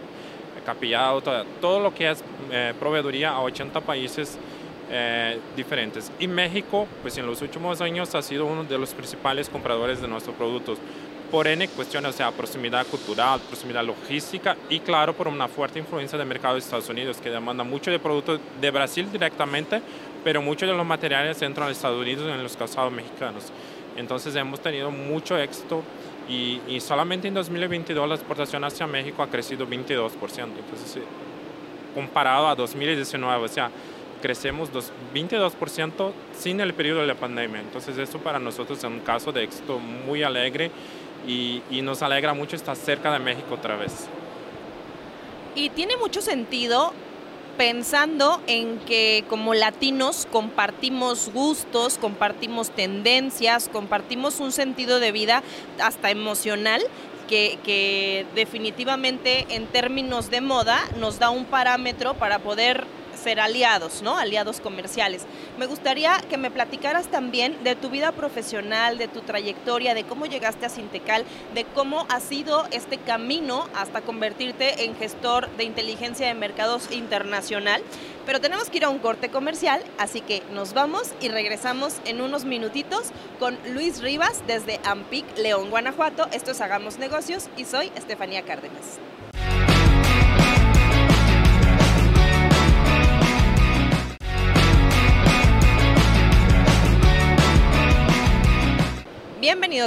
capillado, 0.66 1.20
todo, 1.20 1.44
todo 1.60 1.80
lo 1.82 1.94
que 1.94 2.10
es 2.10 2.24
eh, 2.52 2.74
proveeduría 2.80 3.32
a 3.32 3.42
80 3.42 3.82
países 3.82 4.38
eh, 4.90 5.40
diferentes. 5.58 6.10
Y 6.20 6.28
México, 6.28 6.88
pues 7.02 7.18
en 7.18 7.28
los 7.28 7.42
últimos 7.42 7.82
años 7.82 8.16
ha 8.16 8.22
sido 8.22 8.46
uno 8.46 8.63
de 8.63 8.78
los 8.78 8.94
principales 8.94 9.50
compradores 9.50 10.02
de 10.02 10.08
nuestros 10.08 10.36
productos 10.38 10.78
por 11.34 11.48
N 11.48 11.68
cuestiones, 11.70 12.13
o 12.13 12.13
sea, 12.16 12.30
proximidad 12.30 12.86
cultural, 12.86 13.40
proximidad 13.40 13.84
logística 13.84 14.56
y 14.70 14.82
claro, 14.82 15.16
por 15.16 15.28
una 15.28 15.48
fuerte 15.48 15.80
influencia 15.80 16.16
del 16.16 16.28
mercado 16.28 16.54
de 16.54 16.60
Estados 16.60 16.88
Unidos, 16.90 17.18
que 17.18 17.32
demanda 17.32 17.63
mucho 17.63 17.90
de 17.90 17.98
productos 17.98 18.40
de 18.62 18.70
Brasil 18.70 19.12
directamente, 19.12 19.82
pero 20.24 20.44
muchos 20.44 20.70
de 20.70 20.75
los 20.75 20.86
materiales 20.86 21.42
entran 21.42 21.68
a 21.68 21.72
Estados 21.72 22.00
Unidos 22.00 22.30
en 22.30 22.44
los 22.44 22.56
calzados 22.56 22.94
mexicanos. 22.94 23.46
Entonces 23.98 24.36
hemos 24.36 24.60
tenido 24.60 24.92
mucho 24.92 25.36
éxito 25.36 25.82
y, 26.30 26.62
y, 26.68 26.80
solamente 26.80 27.30
en 27.30 27.34
2022 27.34 28.08
la 28.08 28.13
exportación 28.13 28.63
hacia 28.63 28.86
México 28.86 29.24
ha 29.24 29.28
crecido 29.28 29.66
22%. 29.68 30.12
Entonces, 30.12 31.00
comparado 31.96 32.48
a 32.48 32.54
2019, 32.54 33.44
o 33.44 33.48
sea, 33.48 33.72
crecemos 34.22 34.70
22% 35.13 36.12
sin 36.38 36.60
el 36.62 36.75
periodo 36.75 37.02
de 37.02 37.08
la 37.08 37.16
pandemia. 37.16 37.60
Entonces, 37.60 37.98
eso 37.98 38.20
para 38.20 38.38
nosotros 38.38 38.78
es 38.78 38.84
un 38.84 39.00
caso 39.00 39.32
de 39.32 39.44
éxito 39.44 39.80
muy 39.80 40.22
alegre 40.22 40.70
y, 41.27 41.82
nos 41.82 42.01
alegra 42.01 42.34
mucho 42.34 42.56
estar 42.56 42.75
cerca 42.75 43.12
de 43.12 43.20
México 43.20 43.56
otra 43.56 43.75
vez. 43.75 44.08
Y 45.56 45.70
tiene 45.70 45.98
mucho 45.98 46.22
sentido 46.22 46.94
pensando 47.58 48.42
en 48.48 48.80
que 48.80 49.24
como 49.30 49.53
latinos 49.53 50.27
compartimos 50.32 51.30
gustos, 51.32 51.98
compartimos 52.00 52.72
tendencias, 52.72 53.70
compartimos 53.70 54.39
un 54.39 54.51
sentido 54.51 55.00
de 55.00 55.12
vida 55.12 55.44
hasta 55.80 56.10
emocional 56.10 56.82
que, 57.27 57.60
que, 57.63 58.25
definitivamente 58.34 59.46
en 59.50 59.68
términos 59.68 60.32
de 60.32 60.42
moda 60.42 60.80
nos 61.00 61.20
da 61.20 61.30
un 61.30 61.46
parámetro 61.46 62.15
para 62.15 62.39
poder 62.39 62.86
ser 63.24 63.39
aliados, 63.39 64.01
¿no? 64.01 64.18
Aliados 64.18 64.60
comerciales. 64.60 65.24
Me 65.58 65.65
gustaría 65.65 66.18
que 66.30 66.38
me 66.38 66.51
platicaras 66.51 67.08
también 67.08 67.63
de 67.63 67.75
tu 67.75 67.89
vida 67.89 68.12
profesional, 68.12 68.98
de 68.98 69.08
tu 69.08 69.22
trayectoria, 69.22 69.94
de 69.94 70.03
cómo 70.03 70.25
llegaste 70.25 70.65
a 70.65 70.70
Sintecal, 70.70 71.24
de 71.53 71.63
cómo 71.63 72.06
ha 72.10 72.20
sido 72.20 72.65
este 72.72 72.98
camino 72.98 73.68
hasta 73.75 74.01
convertirte 74.01 74.86
en 74.86 74.96
gestor 74.96 75.50
de 75.58 75.63
inteligencia 75.63 76.27
de 76.27 76.34
mercados 76.34 76.92
internacional. 76.92 77.82
Pero 78.25 78.39
tenemos 78.39 78.70
que 78.70 78.77
ir 78.77 78.86
a 78.86 78.89
un 78.89 79.00
corte 79.00 79.30
comercial, 79.30 79.82
así 79.98 80.22
que 80.22 80.44
nos 80.51 80.74
vamos 80.74 81.13
y 81.20 81.30
regresamos 81.30 81.96
en 82.06 82.22
unos 82.22 82.46
minutitos 82.46 83.12
con 83.39 83.58
Luis 83.74 84.01
Rivas 84.01 84.44
desde 84.48 84.80
Ampic, 84.86 85.25
León, 85.38 85.70
Guanajuato. 85.70 86.27
Esto 86.32 86.51
es 86.51 86.62
Hagamos 86.62 86.98
Negocios 86.98 87.50
y 87.58 87.65
soy 87.65 87.92
Estefanía 87.96 88.44
Cárdenas. 88.44 89.00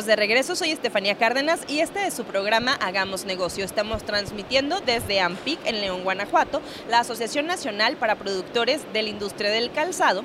De 0.04 0.14
regreso, 0.14 0.54
soy 0.54 0.72
Estefanía 0.72 1.14
Cárdenas 1.16 1.60
y 1.68 1.80
este 1.80 2.06
es 2.06 2.12
su 2.12 2.24
programa 2.24 2.74
Hagamos 2.74 3.24
Negocio. 3.24 3.64
Estamos 3.64 4.02
transmitiendo 4.02 4.80
desde 4.80 5.20
AMPIC 5.20 5.58
en 5.64 5.80
León, 5.80 6.04
Guanajuato, 6.04 6.60
la 6.90 7.00
Asociación 7.00 7.46
Nacional 7.46 7.96
para 7.96 8.16
Productores 8.16 8.82
de 8.92 9.02
la 9.02 9.08
Industria 9.08 9.50
del 9.50 9.72
Calzado, 9.72 10.22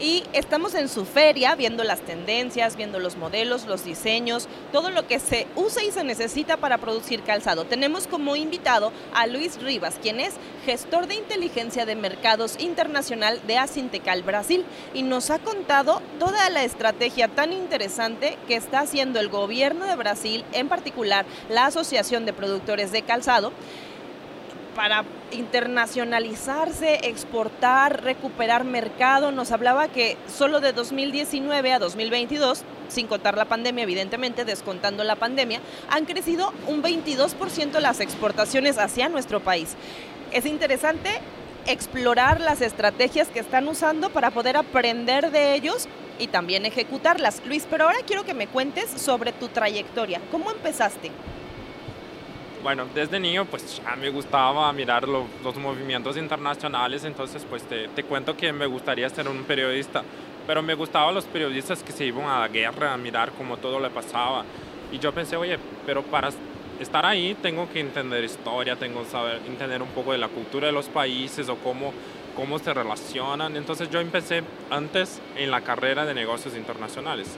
y 0.00 0.24
estamos 0.32 0.74
en 0.74 0.88
su 0.88 1.04
feria 1.04 1.54
viendo 1.54 1.84
las 1.84 2.00
tendencias, 2.00 2.76
viendo 2.76 2.98
los 2.98 3.16
modelos, 3.16 3.66
los 3.66 3.84
diseños, 3.84 4.48
todo 4.72 4.90
lo 4.90 5.06
que 5.06 5.18
se 5.18 5.46
usa 5.56 5.84
y 5.84 5.90
se 5.90 6.04
necesita 6.04 6.56
para 6.56 6.78
producir 6.78 7.22
calzado. 7.22 7.64
Tenemos 7.64 8.06
como 8.06 8.36
invitado 8.36 8.92
a 9.12 9.26
Luis 9.26 9.60
Rivas, 9.62 9.98
quien 10.00 10.20
es 10.20 10.34
gestor 10.64 11.06
de 11.06 11.14
inteligencia 11.14 11.86
de 11.86 11.96
mercados 11.96 12.56
internacional 12.58 13.40
de 13.46 13.58
Asintecal 13.58 14.22
Brasil 14.22 14.64
y 14.94 15.02
nos 15.02 15.30
ha 15.30 15.38
contado 15.38 16.00
toda 16.18 16.48
la 16.50 16.64
estrategia 16.64 17.28
tan 17.28 17.52
interesante 17.52 18.38
que 18.46 18.56
está 18.56 18.80
haciendo 18.80 19.20
el 19.20 19.28
gobierno 19.28 19.86
de 19.86 19.96
Brasil, 19.96 20.44
en 20.52 20.68
particular 20.68 21.26
la 21.48 21.66
Asociación 21.66 22.24
de 22.26 22.32
Productores 22.32 22.92
de 22.92 23.02
Calzado 23.02 23.52
para 24.74 25.04
internacionalizarse, 25.32 27.08
exportar, 27.08 28.02
recuperar 28.02 28.64
mercado. 28.64 29.32
Nos 29.32 29.52
hablaba 29.52 29.88
que 29.88 30.16
solo 30.26 30.60
de 30.60 30.72
2019 30.72 31.72
a 31.72 31.78
2022, 31.78 32.62
sin 32.88 33.06
contar 33.06 33.36
la 33.36 33.46
pandemia, 33.46 33.84
evidentemente, 33.84 34.44
descontando 34.44 35.04
la 35.04 35.16
pandemia, 35.16 35.60
han 35.88 36.04
crecido 36.04 36.52
un 36.66 36.82
22% 36.82 37.80
las 37.80 38.00
exportaciones 38.00 38.78
hacia 38.78 39.08
nuestro 39.08 39.40
país. 39.40 39.76
Es 40.32 40.46
interesante 40.46 41.10
explorar 41.66 42.40
las 42.40 42.60
estrategias 42.60 43.28
que 43.28 43.40
están 43.40 43.68
usando 43.68 44.10
para 44.10 44.30
poder 44.30 44.56
aprender 44.56 45.30
de 45.30 45.54
ellos 45.54 45.88
y 46.18 46.28
también 46.28 46.66
ejecutarlas. 46.66 47.42
Luis, 47.46 47.66
pero 47.68 47.84
ahora 47.84 47.98
quiero 48.06 48.24
que 48.24 48.34
me 48.34 48.46
cuentes 48.46 48.90
sobre 48.90 49.32
tu 49.32 49.48
trayectoria. 49.48 50.20
¿Cómo 50.30 50.50
empezaste? 50.50 51.10
Bueno, 52.64 52.86
desde 52.94 53.20
niño 53.20 53.44
pues 53.44 53.82
ya 53.84 53.94
me 53.94 54.08
gustaba 54.08 54.72
mirar 54.72 55.06
lo, 55.06 55.26
los 55.44 55.54
movimientos 55.56 56.16
internacionales, 56.16 57.04
entonces 57.04 57.44
pues 57.46 57.62
te, 57.64 57.88
te, 57.88 58.04
cuento 58.04 58.34
que 58.38 58.54
me 58.54 58.64
gustaría 58.64 59.06
ser 59.10 59.28
un 59.28 59.44
periodista, 59.44 60.02
pero 60.46 60.62
me 60.62 60.72
gustaban 60.72 61.14
los 61.14 61.26
periodistas 61.26 61.82
que 61.82 61.92
se 61.92 62.06
iban 62.06 62.24
a 62.24 62.40
la 62.40 62.48
guerra 62.48 62.94
a 62.94 62.96
mirar 62.96 63.32
cómo 63.32 63.58
todo 63.58 63.78
le 63.78 63.90
pasaba. 63.90 64.46
Y 64.90 64.98
yo 64.98 65.12
pensé, 65.12 65.36
oye, 65.36 65.58
pero 65.84 66.02
para 66.04 66.30
estar 66.80 67.04
ahí 67.04 67.36
tengo 67.42 67.68
que 67.70 67.80
entender 67.80 68.24
historia, 68.24 68.76
tengo 68.76 69.02
que 69.02 69.10
saber 69.10 69.42
entender 69.46 69.82
un 69.82 69.90
poco 69.90 70.12
de 70.12 70.18
la 70.18 70.28
cultura 70.28 70.68
de 70.68 70.72
los 70.72 70.86
países 70.86 71.50
o 71.50 71.56
cómo, 71.56 71.92
cómo 72.34 72.58
se 72.58 72.72
relacionan. 72.72 73.56
Entonces 73.56 73.90
yo 73.90 74.00
empecé 74.00 74.42
antes 74.70 75.20
en 75.36 75.50
la 75.50 75.60
carrera 75.60 76.06
de 76.06 76.14
negocios 76.14 76.56
internacionales 76.56 77.28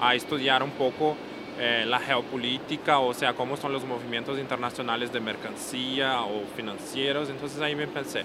a 0.00 0.16
estudiar 0.16 0.64
un 0.64 0.72
poco 0.72 1.16
eh, 1.64 1.84
la 1.86 2.00
geopolítica, 2.00 2.98
o 2.98 3.14
sea, 3.14 3.34
cómo 3.34 3.56
son 3.56 3.72
los 3.72 3.84
movimientos 3.84 4.36
internacionales 4.36 5.12
de 5.12 5.20
mercancía 5.20 6.22
o 6.22 6.42
financieros, 6.56 7.30
entonces 7.30 7.60
ahí 7.60 7.76
me 7.76 7.86
pensé. 7.86 8.24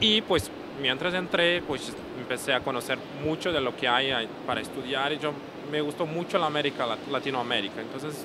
Y 0.00 0.22
pues 0.22 0.50
mientras 0.80 1.12
entré, 1.12 1.60
pues 1.60 1.92
empecé 2.18 2.54
a 2.54 2.60
conocer 2.60 2.96
mucho 3.22 3.52
de 3.52 3.60
lo 3.60 3.76
que 3.76 3.88
hay 3.88 4.26
para 4.46 4.62
estudiar. 4.62 5.12
Y 5.12 5.18
yo 5.18 5.34
me 5.70 5.82
gustó 5.82 6.06
mucho 6.06 6.38
la 6.38 6.46
América, 6.46 6.86
Latinoamérica, 7.10 7.82
entonces 7.82 8.24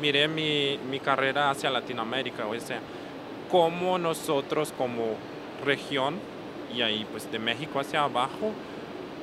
miré 0.00 0.26
mi, 0.26 0.78
mi 0.90 0.98
carrera 0.98 1.50
hacia 1.50 1.68
Latinoamérica, 1.68 2.46
o 2.46 2.58
sea, 2.58 2.80
cómo 3.50 3.98
nosotros 3.98 4.72
como 4.78 5.16
región, 5.62 6.18
y 6.74 6.80
ahí 6.80 7.06
pues 7.12 7.30
de 7.30 7.38
México 7.38 7.80
hacia 7.80 8.04
abajo, 8.04 8.52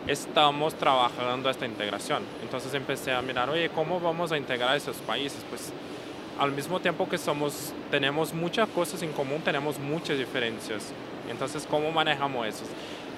estamos 0.08 0.74
trabajando 0.76 1.50
esta 1.50 1.66
integración. 1.66 2.24
Entonces 2.42 2.74
empecé 2.74 3.12
a 3.14 3.22
mirar, 3.22 3.50
oye, 3.50 3.70
¿cómo 3.70 4.00
vamos 4.00 4.32
a 4.32 4.38
integrar 4.38 4.76
esos 4.76 4.98
países? 4.98 5.44
Pues 5.50 5.72
al 6.40 6.52
mismo 6.52 6.80
tiempo 6.80 7.08
que 7.10 7.18
somos, 7.18 7.74
tenemos 7.92 8.34
muchas 8.34 8.70
cosas 8.70 9.02
en 9.02 9.12
común, 9.12 9.42
tenemos 9.42 9.78
muchas 9.78 10.18
diferencias. 10.18 10.94
Entonces, 11.30 11.68
¿cómo 11.70 11.92
manejamos 11.92 12.48
eso? 12.48 12.64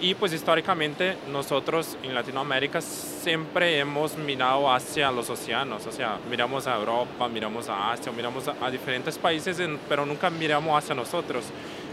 Y 0.02 0.16
pues 0.16 0.34
históricamente 0.34 1.16
nosotros 1.32 1.96
en 2.02 2.16
Latinoamérica 2.16 2.82
siempre 2.82 3.78
hemos 3.78 4.18
mirado 4.18 4.74
hacia 4.74 5.12
los 5.12 5.30
océanos, 5.30 5.86
o 5.86 5.92
sea, 5.92 6.18
miramos 6.28 6.66
a 6.66 6.76
Europa, 6.76 7.28
miramos 7.28 7.70
a 7.70 7.92
Asia, 7.92 8.12
miramos 8.12 8.48
a, 8.48 8.72
diferentes 8.72 9.20
países, 9.20 9.62
pero 9.88 10.04
nunca 10.04 10.32
miramos 10.32 10.76
hacia 10.76 10.96
nosotros. 10.96 11.46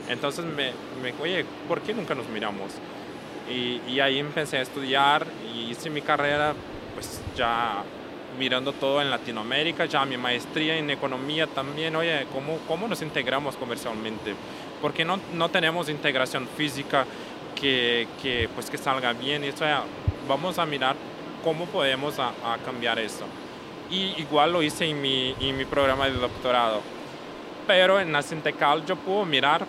Entonces 0.09 0.47
me, 0.47 0.73
me 1.03 1.13
oye, 1.21 1.45
¿por 1.69 1.83
qué 1.83 1.93
nunca 1.93 2.15
nos 2.15 2.27
miramos? 2.31 2.73
Y, 3.51 3.81
y, 3.89 4.01
ahí 4.01 4.19
empecé 4.19 4.59
a 4.59 4.63
estudiar 4.63 5.27
y 5.55 5.71
hice 5.71 5.89
mi 5.89 6.03
carrera, 6.03 6.55
pues 6.95 7.21
ya 7.35 7.83
mirando 8.39 8.73
todo 8.73 9.01
en 9.01 9.11
Latinoamérica, 9.11 9.87
ya 9.87 10.05
mi 10.05 10.17
maestría 10.17 10.77
en 10.77 10.91
economía 10.91 11.47
también, 11.47 11.97
oye, 11.97 12.27
¿cómo, 12.33 12.59
cómo 12.69 12.87
nos 12.87 13.01
integramos 13.01 13.57
comercialmente? 13.57 14.35
¿Por 14.83 14.93
qué 14.93 15.05
no, 15.05 15.19
no 15.35 15.49
tenemos 15.49 15.89
integración 15.89 16.47
física? 16.57 17.07
que, 17.61 18.09
que, 18.23 18.49
pues 18.55 18.71
que 18.71 18.79
salga 18.79 19.13
bien. 19.13 19.45
Y 19.45 19.51
vamos 20.27 20.59
a 20.59 20.67
mirar 20.67 20.97
cómo 21.43 21.67
podemos 21.67 22.15
cambiar 22.65 22.99
eso. 22.99 23.25
Y 23.91 24.15
igual 24.21 24.53
lo 24.53 24.63
hice 24.63 24.87
en 24.87 25.01
mi, 25.01 25.35
en 25.41 25.57
mi 25.57 25.65
programa 25.65 26.07
de 26.07 26.13
doctorado. 26.13 26.81
Pero 27.69 28.01
en 28.01 28.11
la 28.15 28.23
Sintecal 28.23 28.87
yo 28.87 28.97
puedo 28.97 29.27
mirar 29.27 29.67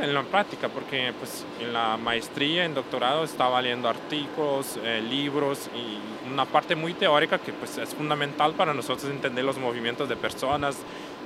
en 0.00 0.14
la 0.14 0.22
práctica, 0.22 0.68
porque 0.68 1.12
pues, 1.18 1.44
en 1.58 1.72
la 1.72 1.96
maestría, 1.96 2.64
en 2.64 2.74
doctorado, 2.74 3.24
estaba 3.24 3.60
leyendo 3.60 3.88
artículos, 3.88 4.78
eh, 4.84 5.02
libros 5.02 5.68
y 5.74 6.28
una 6.30 6.44
parte 6.44 6.76
muy 6.76 6.94
teórica 6.94 7.40
que 7.40 7.52
pues, 7.52 7.76
es 7.78 7.92
fundamental 7.92 8.52
para 8.52 8.72
nosotros 8.72 9.10
entender 9.10 9.44
los 9.44 9.58
movimientos 9.58 10.08
de 10.08 10.14
personas, 10.14 10.76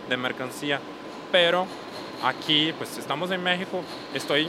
de 0.09 0.17
mercancía. 0.17 0.81
Pero 1.31 1.67
aquí, 2.25 2.73
pues 2.79 2.97
estamos 2.97 3.31
en 3.31 3.43
México, 3.43 3.83
estoy 4.15 4.49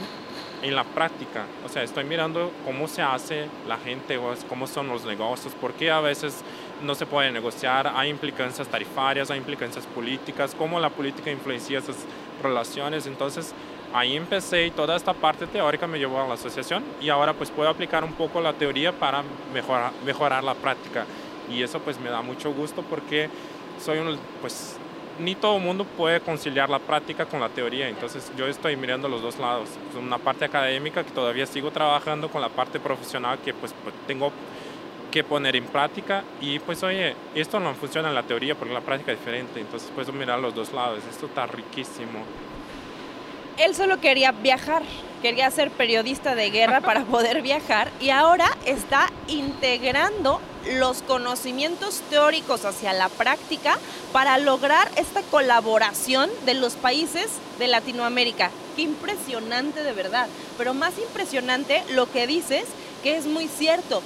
en 0.62 0.74
la 0.74 0.84
práctica. 0.84 1.44
O 1.62 1.68
sea, 1.68 1.82
estoy 1.82 2.04
mirando 2.04 2.52
cómo 2.64 2.88
se 2.88 3.02
hace 3.02 3.48
la 3.68 3.76
gente, 3.76 4.18
cómo 4.48 4.66
son 4.66 4.88
los 4.88 5.04
negocios, 5.04 5.52
por 5.52 5.74
qué 5.74 5.90
a 5.90 6.00
veces 6.00 6.42
no 6.82 6.94
se 6.94 7.06
puede 7.06 7.32
negociar, 7.32 7.92
hay 7.94 8.10
implicancias 8.10 8.68
tarifarias, 8.68 9.30
hay 9.30 9.38
implicancias 9.38 9.86
políticas, 9.86 10.54
cómo 10.56 10.78
la 10.80 10.90
política 10.90 11.30
influencia 11.30 11.78
esas 11.78 11.96
relaciones. 12.42 13.06
Entonces, 13.06 13.54
ahí 13.92 14.16
empecé 14.16 14.66
y 14.66 14.70
toda 14.70 14.96
esta 14.96 15.14
parte 15.14 15.46
teórica 15.46 15.86
me 15.86 15.98
llevó 15.98 16.20
a 16.20 16.28
la 16.28 16.34
asociación 16.34 16.84
y 17.00 17.08
ahora 17.08 17.32
pues 17.32 17.50
puedo 17.50 17.68
aplicar 17.68 18.04
un 18.04 18.12
poco 18.12 18.40
la 18.40 18.52
teoría 18.52 18.92
para 18.92 19.22
mejorar, 19.52 19.92
mejorar 20.04 20.44
la 20.44 20.54
práctica. 20.54 21.06
Y 21.50 21.62
eso 21.62 21.80
pues 21.80 21.98
me 22.00 22.10
da 22.10 22.22
mucho 22.22 22.52
gusto 22.52 22.82
porque 22.82 23.30
soy 23.82 23.98
un, 23.98 24.18
pues 24.40 24.76
ni 25.18 25.34
todo 25.34 25.56
el 25.56 25.62
mundo 25.62 25.84
puede 25.84 26.20
conciliar 26.20 26.68
la 26.68 26.78
práctica 26.78 27.24
con 27.26 27.40
la 27.40 27.48
teoría, 27.48 27.88
entonces 27.88 28.30
yo 28.36 28.46
estoy 28.46 28.76
mirando 28.76 29.08
los 29.08 29.22
dos 29.22 29.38
lados, 29.38 29.68
una 29.98 30.18
parte 30.18 30.44
académica 30.44 31.04
que 31.04 31.10
todavía 31.10 31.46
sigo 31.46 31.70
trabajando 31.70 32.28
con 32.28 32.42
la 32.42 32.48
parte 32.48 32.78
profesional 32.78 33.38
que 33.42 33.54
pues, 33.54 33.74
pues, 33.82 33.94
tengo 34.06 34.30
que 35.16 35.24
poner 35.24 35.56
en 35.56 35.64
práctica. 35.64 36.24
Y 36.42 36.58
pues 36.58 36.82
oye, 36.82 37.16
esto 37.34 37.58
no 37.58 37.74
funciona 37.74 38.10
en 38.10 38.14
la 38.14 38.24
teoría 38.24 38.54
porque 38.54 38.74
la 38.74 38.82
práctica 38.82 39.12
es 39.12 39.18
diferente, 39.18 39.60
entonces 39.60 39.90
puedo 39.94 40.12
mirar 40.12 40.38
los 40.38 40.54
dos 40.54 40.74
lados, 40.74 41.00
esto 41.10 41.24
está 41.24 41.46
riquísimo. 41.46 42.22
Él 43.56 43.74
solo 43.74 43.98
quería 43.98 44.32
viajar, 44.32 44.82
quería 45.22 45.50
ser 45.50 45.70
periodista 45.70 46.34
de 46.34 46.50
guerra 46.50 46.82
para 46.82 47.04
poder 47.14 47.40
viajar. 47.40 47.90
Y 47.98 48.10
ahora 48.10 48.46
está 48.66 49.10
integrando 49.26 50.38
los 50.74 51.00
conocimientos 51.00 52.02
teóricos 52.10 52.66
hacia 52.66 52.92
la 52.92 53.08
práctica 53.08 53.78
para 54.12 54.36
lograr 54.36 54.90
esta 54.96 55.22
colaboración 55.22 56.28
de 56.44 56.52
los 56.52 56.74
países 56.74 57.30
de 57.58 57.68
Latinoamérica. 57.68 58.50
Qué 58.76 58.82
impresionante 58.82 59.82
de 59.82 59.92
verdad, 59.92 60.28
pero 60.58 60.74
más 60.74 60.98
impresionante 60.98 61.82
lo 61.94 62.12
que 62.12 62.26
dices, 62.26 62.66
que 63.02 63.16
es 63.16 63.24
muy 63.24 63.48
cierto 63.48 64.02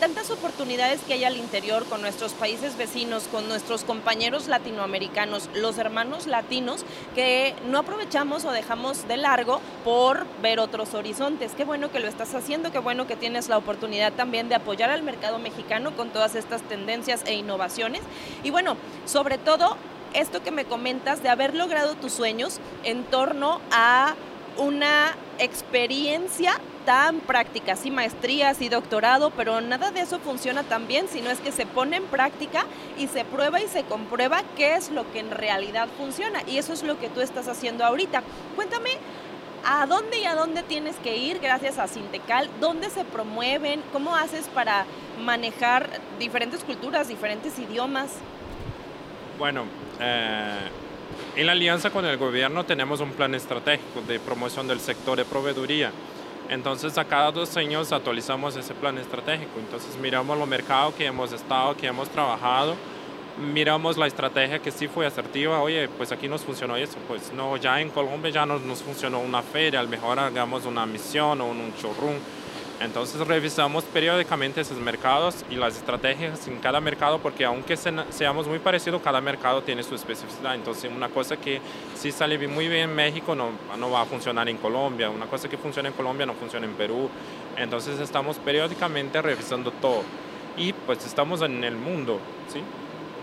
tantas 0.00 0.30
oportunidades 0.30 1.00
que 1.02 1.14
hay 1.14 1.24
al 1.24 1.36
interior 1.36 1.84
con 1.86 2.00
nuestros 2.00 2.32
países 2.32 2.76
vecinos, 2.76 3.24
con 3.30 3.48
nuestros 3.48 3.84
compañeros 3.84 4.48
latinoamericanos, 4.48 5.48
los 5.54 5.78
hermanos 5.78 6.26
latinos, 6.26 6.84
que 7.14 7.54
no 7.66 7.78
aprovechamos 7.78 8.44
o 8.44 8.52
dejamos 8.52 9.06
de 9.08 9.16
largo 9.16 9.60
por 9.84 10.26
ver 10.42 10.60
otros 10.60 10.94
horizontes. 10.94 11.52
Qué 11.56 11.64
bueno 11.64 11.90
que 11.90 12.00
lo 12.00 12.08
estás 12.08 12.34
haciendo, 12.34 12.72
qué 12.72 12.78
bueno 12.78 13.06
que 13.06 13.16
tienes 13.16 13.48
la 13.48 13.58
oportunidad 13.58 14.12
también 14.12 14.48
de 14.48 14.56
apoyar 14.56 14.90
al 14.90 15.02
mercado 15.02 15.38
mexicano 15.38 15.96
con 15.96 16.10
todas 16.10 16.34
estas 16.34 16.62
tendencias 16.62 17.22
e 17.26 17.34
innovaciones. 17.34 18.02
Y 18.42 18.50
bueno, 18.50 18.76
sobre 19.06 19.38
todo 19.38 19.76
esto 20.12 20.42
que 20.42 20.50
me 20.50 20.64
comentas 20.64 21.22
de 21.22 21.28
haber 21.28 21.54
logrado 21.54 21.94
tus 21.94 22.12
sueños 22.12 22.60
en 22.84 23.04
torno 23.04 23.60
a 23.70 24.14
una 24.56 25.16
experiencia 25.38 26.60
tan 26.84 27.20
práctica, 27.20 27.76
sí 27.76 27.90
maestrías 27.90 28.60
y 28.60 28.68
doctorado, 28.68 29.30
pero 29.30 29.60
nada 29.60 29.90
de 29.90 30.00
eso 30.00 30.18
funciona 30.18 30.62
tan 30.62 30.86
bien, 30.86 31.08
sino 31.08 31.30
es 31.30 31.40
que 31.40 31.52
se 31.52 31.66
pone 31.66 31.96
en 31.96 32.04
práctica 32.04 32.66
y 32.98 33.08
se 33.08 33.24
prueba 33.24 33.60
y 33.60 33.68
se 33.68 33.84
comprueba 33.84 34.42
qué 34.56 34.74
es 34.74 34.90
lo 34.90 35.10
que 35.12 35.20
en 35.20 35.30
realidad 35.30 35.88
funciona. 35.96 36.42
Y 36.46 36.58
eso 36.58 36.72
es 36.72 36.82
lo 36.82 36.98
que 36.98 37.08
tú 37.08 37.20
estás 37.20 37.48
haciendo 37.48 37.84
ahorita. 37.84 38.22
Cuéntame, 38.56 38.90
¿a 39.64 39.86
dónde 39.86 40.20
y 40.20 40.24
a 40.24 40.34
dónde 40.34 40.62
tienes 40.62 40.96
que 40.96 41.16
ir 41.16 41.38
gracias 41.40 41.78
a 41.78 41.88
Sintecal? 41.88 42.48
¿Dónde 42.60 42.90
se 42.90 43.04
promueven? 43.04 43.82
¿Cómo 43.92 44.14
haces 44.14 44.46
para 44.48 44.84
manejar 45.22 45.88
diferentes 46.18 46.64
culturas, 46.64 47.08
diferentes 47.08 47.58
idiomas? 47.58 48.10
Bueno, 49.38 49.64
eh, 50.00 50.70
en 51.36 51.46
la 51.46 51.52
alianza 51.52 51.90
con 51.90 52.04
el 52.04 52.16
gobierno 52.16 52.64
tenemos 52.64 53.00
un 53.00 53.10
plan 53.10 53.34
estratégico 53.34 54.02
de 54.02 54.20
promoción 54.20 54.68
del 54.68 54.80
sector 54.80 55.16
de 55.16 55.24
proveeduría. 55.24 55.90
Entonces 56.48 56.98
a 56.98 57.04
cada 57.04 57.32
dos 57.32 57.56
años 57.56 57.92
actualizamos 57.92 58.56
ese 58.56 58.74
plan 58.74 58.98
estratégico. 58.98 59.58
Entonces 59.58 59.96
miramos 60.00 60.38
los 60.38 60.48
mercados 60.48 60.94
que 60.94 61.06
hemos 61.06 61.32
estado, 61.32 61.76
que 61.76 61.86
hemos 61.86 62.08
trabajado, 62.08 62.76
miramos 63.52 63.96
la 63.96 64.06
estrategia 64.06 64.60
que 64.60 64.70
sí 64.70 64.88
fue 64.88 65.06
asertiva. 65.06 65.60
Oye, 65.60 65.88
pues 65.88 66.12
aquí 66.12 66.28
nos 66.28 66.42
funcionó 66.42 66.76
eso. 66.76 66.98
Pues 67.08 67.32
no, 67.32 67.56
ya 67.56 67.80
en 67.80 67.90
Colombia 67.90 68.30
ya 68.30 68.46
nos, 68.46 68.62
nos 68.62 68.82
funcionó 68.82 69.20
una 69.20 69.42
feria, 69.42 69.80
a 69.80 69.82
lo 69.82 69.88
mejor 69.88 70.18
hagamos 70.18 70.66
una 70.66 70.86
misión 70.86 71.40
o 71.40 71.46
un 71.46 71.72
showroom 71.80 72.16
entonces 72.80 73.26
revisamos 73.26 73.84
periódicamente 73.84 74.60
esos 74.60 74.78
mercados 74.78 75.44
y 75.48 75.54
las 75.54 75.76
estrategias 75.76 76.46
en 76.48 76.58
cada 76.58 76.80
mercado 76.80 77.18
porque 77.18 77.44
aunque 77.44 77.76
seamos 77.76 78.48
muy 78.48 78.58
parecidos, 78.58 79.00
cada 79.00 79.20
mercado 79.20 79.62
tiene 79.62 79.82
su 79.82 79.94
especificidad. 79.94 80.54
Entonces 80.54 80.90
una 80.94 81.08
cosa 81.08 81.36
que 81.36 81.60
sí 81.94 82.10
sale 82.10 82.36
muy 82.48 82.68
bien 82.68 82.90
en 82.90 82.96
México 82.96 83.34
no, 83.34 83.50
no 83.78 83.90
va 83.90 84.02
a 84.02 84.04
funcionar 84.04 84.48
en 84.48 84.56
Colombia, 84.58 85.08
una 85.08 85.26
cosa 85.26 85.48
que 85.48 85.56
funciona 85.56 85.88
en 85.88 85.94
Colombia 85.94 86.26
no 86.26 86.34
funciona 86.34 86.66
en 86.66 86.74
Perú. 86.74 87.08
Entonces 87.56 88.00
estamos 88.00 88.38
periódicamente 88.38 89.22
revisando 89.22 89.70
todo 89.70 90.02
y 90.56 90.72
pues 90.72 91.06
estamos 91.06 91.42
en 91.42 91.62
el 91.62 91.76
mundo. 91.76 92.18
¿sí? 92.52 92.60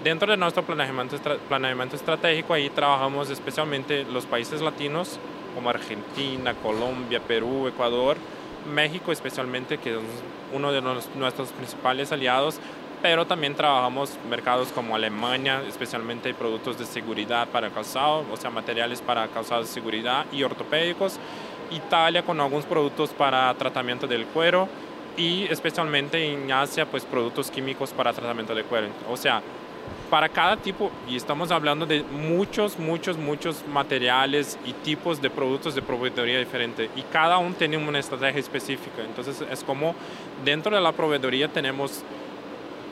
Dentro 0.04 0.32
de 0.32 0.38
nuestro 0.38 0.64
planeamiento, 0.64 1.18
planeamiento 1.50 1.98
estratégico 1.98 2.54
ahí 2.54 2.70
trabajamos 2.70 3.30
especialmente 3.30 4.06
los 4.06 4.26
países 4.26 4.62
latinos 4.62 5.20
como 5.54 5.70
Argentina, 5.70 6.54
Colombia, 6.56 7.20
Perú, 7.20 7.68
Ecuador 7.68 8.18
México 8.66 9.12
especialmente, 9.12 9.78
que 9.78 9.96
es 9.96 10.00
uno 10.54 10.72
de 10.72 10.82
nuestros 10.82 11.50
principales 11.50 12.12
aliados, 12.12 12.60
pero 13.02 13.26
también 13.26 13.56
trabajamos 13.56 14.18
mercados 14.30 14.70
como 14.70 14.96
Alemania, 14.96 15.64
especialmente 15.68 16.34
productos 16.34 16.78
de 16.78 16.86
seguridad 16.86 17.48
para 17.48 17.70
calzado, 17.70 18.26
o 18.32 18.38
sea, 18.38 18.50
materiales 18.50 19.02
para 19.02 19.28
calzado 19.28 19.62
de 19.62 19.68
seguridad 19.68 20.26
y 20.32 20.44
ortopédicos, 20.44 21.18
Italia 21.72 22.24
con 22.24 22.40
algunos 22.40 22.66
productos 22.66 23.12
para 23.12 23.54
tratamiento 23.56 24.06
del 24.06 24.26
cuero 24.26 24.68
y 25.18 25.46
especialmente 25.50 26.32
en 26.32 26.52
Asia, 26.52 26.86
pues 26.86 27.06
productos 27.06 27.50
químicos 27.50 27.92
para 27.92 28.14
tratamiento 28.14 28.54
del 28.54 28.66
cuero. 28.66 28.88
O 29.10 29.18
sea, 29.18 29.42
para 30.10 30.28
cada 30.28 30.58
tipo, 30.58 30.92
y 31.08 31.16
estamos 31.16 31.52
hablando 31.52 31.86
de 31.86 32.04
muchos, 32.04 32.78
muchos, 32.78 33.18
muchos 33.18 33.66
materiales 33.66 34.60
y 34.66 34.74
tipos 34.74 35.22
de 35.22 35.30
productos 35.30 35.74
de 35.74 35.82
proveeduría 35.82 36.38
diferente, 36.38 36.90
y 36.98 37.02
cada 37.04 37.38
uno 37.38 37.56
tiene 37.58 37.78
una 37.78 38.00
estrategia 38.00 38.42
específica. 38.42 39.02
Entonces 39.06 39.42
es 39.50 39.64
como 39.64 39.96
dentro 40.44 40.76
de 40.76 40.82
la 40.82 40.92
proveeduría 40.92 41.48
tenemos 41.48 42.04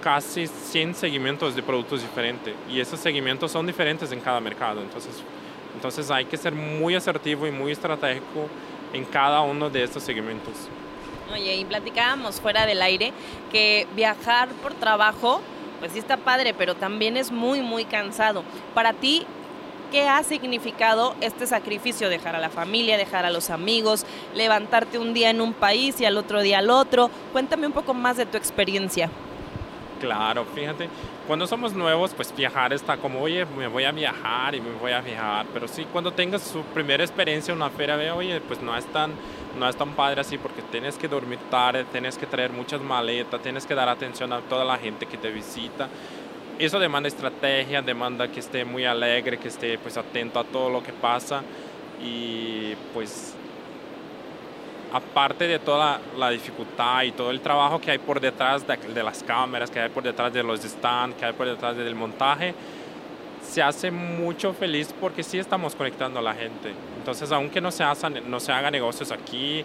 casi 0.01 0.47
100 0.47 0.95
segmentos 0.95 1.57
de 1.57 1.61
productos 1.61 2.01
diferentes, 2.01 2.53
y 2.69 2.79
esos 2.79 3.01
segmentos 3.01 3.51
son 3.51 3.67
diferentes 3.67 4.11
en 4.13 4.21
cada 4.21 4.39
mercado. 4.39 4.81
Entonces, 4.81 5.21
entonces 5.75 6.09
hay 6.09 6.23
que 6.23 6.37
ser 6.37 6.53
muy 6.53 6.95
asertivo 6.95 7.45
y 7.45 7.51
muy 7.51 7.73
estratégico 7.73 8.47
en 8.93 9.03
cada 9.03 9.41
uno 9.41 9.69
de 9.69 9.83
estos 9.83 10.03
segmentos. 10.03 10.53
Oye, 11.33 11.57
y 11.57 11.65
platicábamos 11.65 12.39
fuera 12.39 12.65
del 12.65 12.81
aire 12.81 13.11
que 13.51 13.87
viajar 13.93 14.47
por 14.63 14.73
trabajo 14.73 15.41
pues 15.79 15.93
sí 15.93 15.99
está 15.99 16.17
padre, 16.17 16.53
pero 16.53 16.75
también 16.75 17.17
es 17.17 17.31
muy, 17.31 17.61
muy 17.61 17.85
cansado. 17.85 18.43
Para 18.73 18.93
ti, 18.93 19.25
¿qué 19.91 20.07
ha 20.07 20.21
significado 20.23 21.15
este 21.21 21.47
sacrificio? 21.47 22.09
Dejar 22.09 22.35
a 22.35 22.39
la 22.39 22.49
familia, 22.49 22.97
dejar 22.97 23.25
a 23.25 23.31
los 23.31 23.49
amigos, 23.49 24.05
levantarte 24.35 24.99
un 24.99 25.13
día 25.13 25.29
en 25.29 25.41
un 25.41 25.53
país 25.53 25.99
y 25.99 26.05
al 26.05 26.17
otro 26.17 26.41
día 26.41 26.59
al 26.59 26.69
otro. 26.69 27.09
Cuéntame 27.31 27.67
un 27.67 27.73
poco 27.73 27.93
más 27.93 28.17
de 28.17 28.25
tu 28.25 28.37
experiencia. 28.37 29.09
Claro, 29.99 30.45
fíjate, 30.45 30.87
cuando 31.27 31.45
somos 31.45 31.73
nuevos, 31.73 32.13
pues 32.13 32.33
viajar 32.33 32.71
está 32.71 32.95
como, 32.95 33.21
oye, 33.21 33.45
me 33.45 33.67
voy 33.67 33.83
a 33.83 33.91
viajar 33.91 34.55
y 34.55 34.61
me 34.61 34.71
voy 34.71 34.93
a 34.93 35.01
viajar, 35.01 35.45
pero 35.53 35.67
sí, 35.67 35.85
cuando 35.91 36.13
tengas 36.13 36.41
su 36.41 36.61
primera 36.63 37.03
experiencia 37.03 37.51
en 37.51 37.57
una 37.57 37.69
feria, 37.69 37.97
ve, 37.97 38.09
oye, 38.11 38.39
pues 38.39 38.61
no 38.61 38.75
es 38.77 38.85
tan, 38.85 39.11
no 39.59 39.67
es 39.67 39.75
tan 39.75 39.91
padre 39.95 40.21
así 40.21 40.37
porque 40.37 40.61
tienes 40.61 40.97
que 40.97 41.09
dormir 41.09 41.39
tarde, 41.51 41.83
tienes 41.91 42.17
que 42.17 42.25
traer 42.25 42.51
muchas 42.51 42.81
maletas, 42.81 43.41
tienes 43.41 43.65
que 43.65 43.75
dar 43.75 43.89
atención 43.89 44.31
a 44.31 44.39
toda 44.39 44.63
la 44.63 44.77
gente 44.77 45.05
que 45.05 45.17
te 45.17 45.31
visita. 45.31 45.89
Eso 46.57 46.79
demanda 46.79 47.07
estrategia, 47.09 47.81
demanda 47.81 48.29
que 48.29 48.39
esté 48.39 48.63
muy 48.63 48.85
alegre, 48.85 49.37
que 49.37 49.49
esté 49.49 49.77
pues 49.79 49.97
atento 49.97 50.39
a 50.39 50.45
todo 50.45 50.69
lo 50.69 50.81
que 50.81 50.93
pasa 50.93 51.41
y 52.01 52.73
pues 52.93 53.35
aparte 54.91 55.47
de 55.47 55.59
toda 55.59 55.99
la, 56.17 56.29
dificultad 56.29 57.03
y 57.03 57.11
todo 57.11 57.31
el 57.31 57.41
trabajo 57.41 57.79
que 57.79 57.91
hay 57.91 57.97
por 57.97 58.19
detrás 58.19 58.65
de, 58.65 59.03
las 59.03 59.23
cámaras, 59.23 59.69
que 59.69 59.79
hay 59.79 59.89
por 59.89 60.03
detrás 60.03 60.33
de 60.33 60.43
los 60.43 60.61
stands, 60.61 61.15
que 61.17 61.25
hay 61.25 61.33
por 61.33 61.47
detrás 61.47 61.75
del 61.75 61.95
montaje, 61.95 62.53
se 63.43 63.61
hace 63.61 63.89
mucho 63.91 64.53
feliz 64.53 64.93
porque 64.99 65.23
sí 65.23 65.39
estamos 65.39 65.75
conectando 65.75 66.19
a 66.19 66.21
la 66.21 66.33
gente. 66.33 66.73
Entonces, 66.97 67.31
aunque 67.31 67.61
no 67.61 67.71
se, 67.71 67.83
no 68.27 68.39
se 68.39 68.51
haga 68.51 68.69
negocios 68.69 69.11
aquí, 69.11 69.63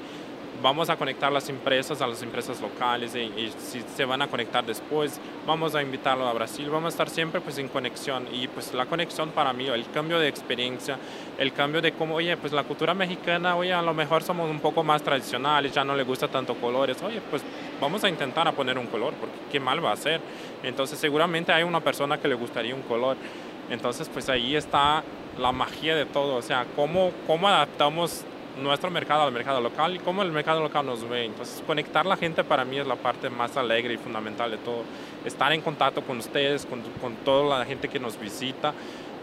vamos 0.64 0.88
a 0.88 0.96
conectar 0.96 1.30
las 1.30 1.50
empresas 1.50 2.00
a 2.00 2.06
las 2.06 2.22
empresas 2.22 2.58
locales 2.62 3.14
y, 3.14 3.52
si 3.58 3.82
se 3.82 4.06
van 4.06 4.22
a 4.22 4.28
conectar 4.28 4.64
después, 4.64 5.20
vamos 5.46 5.74
a 5.74 5.82
invitarlo 5.82 6.26
a 6.26 6.32
Brasil, 6.32 6.70
vamos 6.70 6.86
a 6.86 6.88
estar 6.88 7.10
siempre 7.10 7.42
pues 7.42 7.58
en 7.58 7.68
conexión 7.68 8.26
y 8.32 8.48
pues 8.48 8.72
la 8.72 8.86
conexión 8.86 9.28
para 9.28 9.52
mí, 9.52 9.66
el 9.66 9.84
cambio 9.90 10.18
de 10.18 10.26
experiencia, 10.26 10.96
el 11.36 11.52
cambio 11.52 11.82
de 11.82 11.92
cómo, 11.92 12.14
oye, 12.14 12.34
pues 12.38 12.54
la 12.54 12.62
cultura 12.64 12.94
mexicana, 12.94 13.56
oye, 13.56 13.74
a 13.74 13.82
lo 13.82 13.92
mejor 13.92 14.22
somos 14.22 14.50
un 14.50 14.58
poco 14.58 14.82
más 14.82 15.02
tradicionales, 15.02 15.70
ya 15.70 15.84
no 15.84 15.94
le 15.94 16.02
gusta 16.02 16.28
tanto 16.28 16.54
colores, 16.54 17.02
oye, 17.02 17.20
pues 17.28 17.42
vamos 17.78 18.02
a 18.02 18.08
intentar 18.08 18.48
a 18.48 18.52
poner 18.52 18.78
un 18.78 18.86
color, 18.86 19.12
porque 19.20 19.36
qué 19.52 19.60
mal 19.60 19.84
va 19.84 19.92
a 19.92 19.96
ser. 19.96 20.22
Entonces 20.62 20.98
seguramente 20.98 21.52
hay 21.52 21.64
una 21.64 21.80
persona 21.80 22.16
que 22.16 22.26
le 22.26 22.36
gustaría 22.36 22.74
un 22.74 22.82
color. 22.82 23.18
Entonces 23.68 24.08
pues 24.08 24.30
ahí 24.30 24.56
está 24.56 25.04
la 25.38 25.52
magia 25.52 25.94
de 25.94 26.06
todo, 26.06 26.36
o 26.36 26.42
sea, 26.42 26.64
cómo, 26.74 27.12
cómo 27.26 27.48
adaptamos 27.48 28.24
nuestro 28.60 28.90
mercado 28.90 29.22
al 29.22 29.32
mercado 29.32 29.60
local 29.60 29.96
y 29.96 29.98
cómo 29.98 30.22
el 30.22 30.32
mercado 30.32 30.60
local 30.60 30.86
nos 30.86 31.08
ve. 31.08 31.24
Entonces, 31.24 31.62
conectar 31.66 32.06
la 32.06 32.16
gente 32.16 32.44
para 32.44 32.64
mí 32.64 32.78
es 32.78 32.86
la 32.86 32.96
parte 32.96 33.30
más 33.30 33.56
alegre 33.56 33.94
y 33.94 33.96
fundamental 33.96 34.50
de 34.50 34.58
todo. 34.58 34.82
Estar 35.24 35.52
en 35.52 35.60
contacto 35.60 36.02
con 36.02 36.18
ustedes, 36.18 36.66
con, 36.66 36.80
con 37.00 37.16
toda 37.16 37.58
la 37.58 37.64
gente 37.64 37.88
que 37.88 37.98
nos 37.98 38.18
visita 38.18 38.72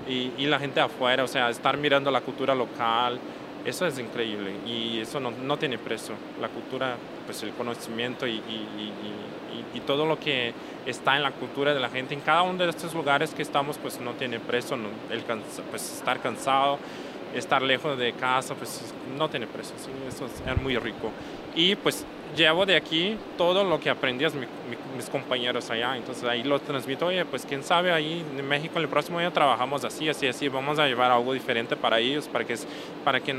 y, 0.07 0.31
y, 0.37 0.47
la 0.47 0.59
gente 0.59 0.79
afuera, 0.79 1.23
o 1.23 1.27
sea, 1.27 1.49
estar 1.49 1.77
mirando 1.77 2.09
la 2.09 2.21
cultura 2.21 2.55
local, 2.55 3.19
eso 3.63 3.85
es 3.85 3.99
increíble 3.99 4.55
y 4.65 4.99
eso 4.99 5.19
no, 5.19 5.31
no 5.31 5.57
tiene 5.57 5.77
precio. 5.77 6.15
La 6.41 6.49
cultura, 6.49 6.95
pues 7.25 7.43
el 7.43 7.51
conocimiento 7.51 8.25
y, 8.27 8.33
y, 8.33 8.93
y, 9.73 9.79
todo 9.81 10.05
lo 10.05 10.19
que 10.19 10.53
está 10.85 11.17
en 11.17 11.23
la 11.23 11.31
cultura 11.31 11.73
de 11.73 11.79
la 11.79 11.89
gente 11.89 12.13
en 12.13 12.21
cada 12.21 12.43
uno 12.43 12.63
de 12.63 12.69
estos 12.69 12.93
lugares 12.93 13.33
que 13.33 13.41
estamos, 13.41 13.77
pues 13.77 13.99
no 13.99 14.11
tiene 14.13 14.39
precio, 14.39 14.77
el 15.09 15.21
pues 15.69 15.93
estar 15.93 16.19
cansado 16.19 16.77
estar 17.35 17.61
lejos 17.61 17.97
de 17.97 18.13
casa, 18.13 18.55
pues 18.55 18.93
no 19.17 19.29
tiene 19.29 19.47
precio, 19.47 19.75
¿sí? 19.77 19.91
eso 20.07 20.25
es, 20.25 20.61
muy 20.61 20.77
rico. 20.77 21.11
Y 21.55 21.75
pues 21.75 22.05
llevo 22.35 22.65
de 22.65 22.75
aquí 22.75 23.17
todo 23.37 23.63
lo 23.63 23.79
que 23.79 23.89
aprendí 23.89 24.25
a 24.25 24.29
mis 24.95 25.09
compañeros 25.09 25.69
allá, 25.69 25.97
entonces 25.97 26.23
ahí 26.23 26.43
lo 26.43 26.59
transmito, 26.59 27.07
oye, 27.07 27.25
pues 27.25 27.45
quién 27.45 27.63
sabe, 27.63 27.91
ahí 27.91 28.23
en 28.37 28.47
México 28.47 28.79
el 28.79 28.87
próximo 28.87 29.19
año 29.19 29.31
trabajamos 29.31 29.83
así, 29.83 30.07
así, 30.09 30.27
así, 30.27 30.47
vamos 30.47 30.79
a 30.79 30.87
llevar 30.87 31.11
algo 31.11 31.33
diferente 31.33 31.75
para 31.75 31.99
ellos, 31.99 32.27
para 32.27 32.45
que, 32.45 32.55
para 33.03 33.19
que 33.19 33.35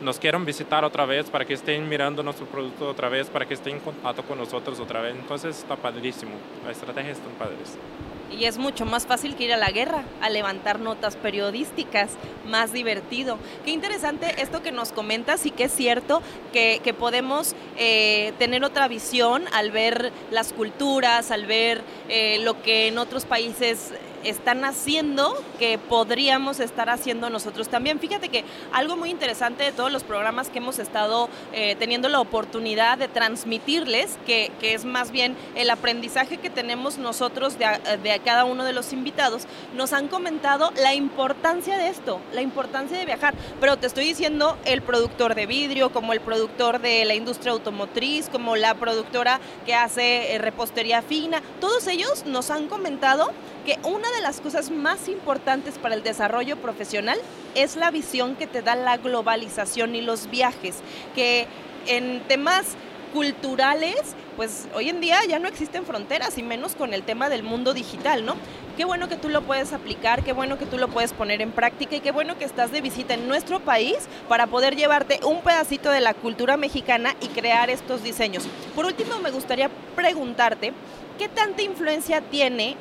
nos 0.00 0.18
quieran 0.18 0.44
visitar 0.44 0.84
otra 0.84 1.06
vez, 1.06 1.30
para 1.30 1.44
que 1.44 1.54
estén 1.54 1.88
mirando 1.88 2.22
nuestro 2.22 2.46
producto 2.46 2.88
otra 2.88 3.08
vez, 3.08 3.28
para 3.28 3.46
que 3.46 3.54
estén 3.54 3.76
en 3.76 3.80
contacto 3.80 4.22
con 4.22 4.38
nosotros 4.38 4.80
otra 4.80 5.00
vez, 5.00 5.14
entonces 5.14 5.58
está 5.58 5.76
padrísimo, 5.76 6.32
la 6.64 6.72
estrategia 6.72 7.12
está 7.12 7.28
padrísima 7.38 8.11
y 8.38 8.44
es 8.46 8.58
mucho 8.58 8.84
más 8.86 9.06
fácil 9.06 9.36
que 9.36 9.44
ir 9.44 9.52
a 9.52 9.56
la 9.56 9.70
guerra, 9.70 10.04
a 10.20 10.30
levantar 10.30 10.80
notas 10.80 11.16
periodísticas, 11.16 12.10
más 12.46 12.72
divertido. 12.72 13.38
Qué 13.64 13.70
interesante 13.70 14.42
esto 14.42 14.62
que 14.62 14.72
nos 14.72 14.92
comentas 14.92 15.46
y 15.46 15.50
que 15.50 15.64
es 15.64 15.72
cierto 15.72 16.22
que, 16.52 16.80
podemos 16.98 17.54
eh, 17.78 18.32
tener 18.38 18.64
otra 18.64 18.86
visión 18.86 19.44
al 19.54 19.70
ver 19.70 20.12
las 20.30 20.52
culturas, 20.52 21.30
al 21.30 21.46
ver 21.46 21.82
eh, 22.08 22.38
lo 22.40 22.62
que 22.62 22.88
en 22.88 22.98
otros 22.98 23.24
países 23.24 23.92
están 24.24 24.64
haciendo 24.64 25.36
que 25.58 25.78
podríamos 25.78 26.60
estar 26.60 26.90
haciendo 26.90 27.30
nosotros 27.30 27.68
también. 27.68 27.98
Fíjate 27.98 28.28
que 28.28 28.44
algo 28.72 28.96
muy 28.96 29.10
interesante 29.10 29.64
de 29.64 29.72
todos 29.72 29.92
los 29.92 30.04
programas 30.04 30.48
que 30.48 30.58
hemos 30.58 30.78
estado 30.78 31.28
eh, 31.52 31.76
teniendo 31.78 32.08
la 32.08 32.20
oportunidad 32.20 32.98
de 32.98 33.08
transmitirles, 33.08 34.18
que, 34.26 34.50
es 34.62 34.84
más 34.84 35.10
bien 35.10 35.36
el 35.54 35.68
aprendizaje 35.68 36.38
que 36.38 36.48
tenemos 36.48 36.96
nosotros 36.96 37.58
de, 37.58 37.66
de 38.02 38.20
cada 38.20 38.44
uno 38.44 38.64
de 38.64 38.72
los 38.72 38.92
invitados, 38.92 39.46
nos 39.74 39.92
han 39.92 40.08
comentado 40.08 40.72
la 40.76 40.94
importancia 40.94 41.76
de 41.76 41.88
esto, 41.88 42.20
la 42.32 42.40
importancia 42.42 42.96
de 42.96 43.04
viajar. 43.04 43.34
Pero 43.60 43.76
te 43.76 43.86
estoy 43.86 44.04
diciendo 44.04 44.56
el 44.64 44.82
productor 44.82 45.34
de 45.34 45.46
vidrio, 45.46 45.92
como 45.92 46.12
el 46.12 46.20
productor 46.20 46.80
de 46.80 47.04
la 47.04 47.14
industria 47.14 47.52
automotriz, 47.52 48.28
como 48.30 48.56
la 48.56 48.74
productora 48.74 49.40
que 49.66 49.74
hace 49.74 50.34
eh, 50.34 50.38
repostería 50.38 51.02
fina, 51.02 51.42
todos 51.60 51.86
ellos 51.86 52.24
nos 52.26 52.50
han 52.50 52.68
comentado 52.68 53.30
que 53.64 53.78
una 53.84 54.10
de 54.12 54.20
las 54.20 54.40
cosas 54.40 54.70
más 54.70 55.08
importantes 55.08 55.78
para 55.78 55.94
el 55.94 56.02
desarrollo 56.02 56.56
profesional 56.56 57.18
es 57.54 57.76
la 57.76 57.90
visión 57.90 58.36
que 58.36 58.46
te 58.46 58.62
da 58.62 58.76
la 58.76 58.96
globalización 58.96 59.94
y 59.94 60.02
los 60.02 60.30
viajes, 60.30 60.76
que 61.14 61.46
en 61.86 62.20
temas 62.28 62.76
culturales, 63.12 64.14
pues 64.36 64.66
hoy 64.74 64.88
en 64.88 65.00
día 65.00 65.18
ya 65.28 65.38
no 65.38 65.46
existen 65.46 65.84
fronteras 65.84 66.38
y 66.38 66.42
menos 66.42 66.74
con 66.74 66.94
el 66.94 67.02
tema 67.02 67.28
del 67.28 67.42
mundo 67.42 67.74
digital, 67.74 68.24
¿no? 68.24 68.36
Qué 68.76 68.86
bueno 68.86 69.08
que 69.08 69.16
tú 69.16 69.28
lo 69.28 69.42
puedes 69.42 69.74
aplicar, 69.74 70.24
qué 70.24 70.32
bueno 70.32 70.56
que 70.56 70.64
tú 70.64 70.78
lo 70.78 70.88
puedes 70.88 71.12
poner 71.12 71.42
en 71.42 71.52
práctica 71.52 71.96
y 71.96 72.00
qué 72.00 72.10
bueno 72.10 72.38
que 72.38 72.46
estás 72.46 72.72
de 72.72 72.80
visita 72.80 73.12
en 73.12 73.28
nuestro 73.28 73.60
país 73.60 73.98
para 74.28 74.46
poder 74.46 74.76
llevarte 74.76 75.20
un 75.24 75.42
pedacito 75.42 75.90
de 75.90 76.00
la 76.00 76.14
cultura 76.14 76.56
mexicana 76.56 77.14
y 77.20 77.26
crear 77.28 77.68
estos 77.68 78.02
diseños. 78.02 78.44
Por 78.74 78.86
último, 78.86 79.18
me 79.18 79.30
gustaría 79.30 79.68
preguntarte, 79.94 80.72
¿qué 81.18 81.28
tanta 81.28 81.60
influencia 81.60 82.22
tiene 82.22 82.76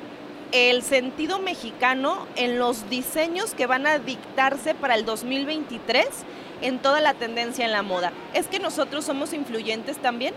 el 0.51 0.81
sentido 0.83 1.39
mexicano 1.39 2.27
en 2.35 2.59
los 2.59 2.89
diseños 2.89 3.53
que 3.53 3.67
van 3.67 3.87
a 3.87 3.99
dictarse 3.99 4.75
para 4.75 4.95
el 4.95 5.05
2023 5.05 6.07
en 6.61 6.79
toda 6.79 6.99
la 7.01 7.13
tendencia 7.13 7.65
en 7.65 7.71
la 7.71 7.81
moda. 7.81 8.11
¿Es 8.33 8.47
que 8.47 8.59
nosotros 8.59 9.05
somos 9.05 9.33
influyentes 9.33 9.97
también? 9.97 10.33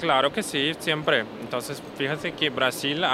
Claro 0.00 0.32
que 0.32 0.42
sí, 0.42 0.72
siempre. 0.78 1.24
Entonces, 1.40 1.82
fíjense 1.96 2.32
que 2.32 2.50
Brasil, 2.50 3.04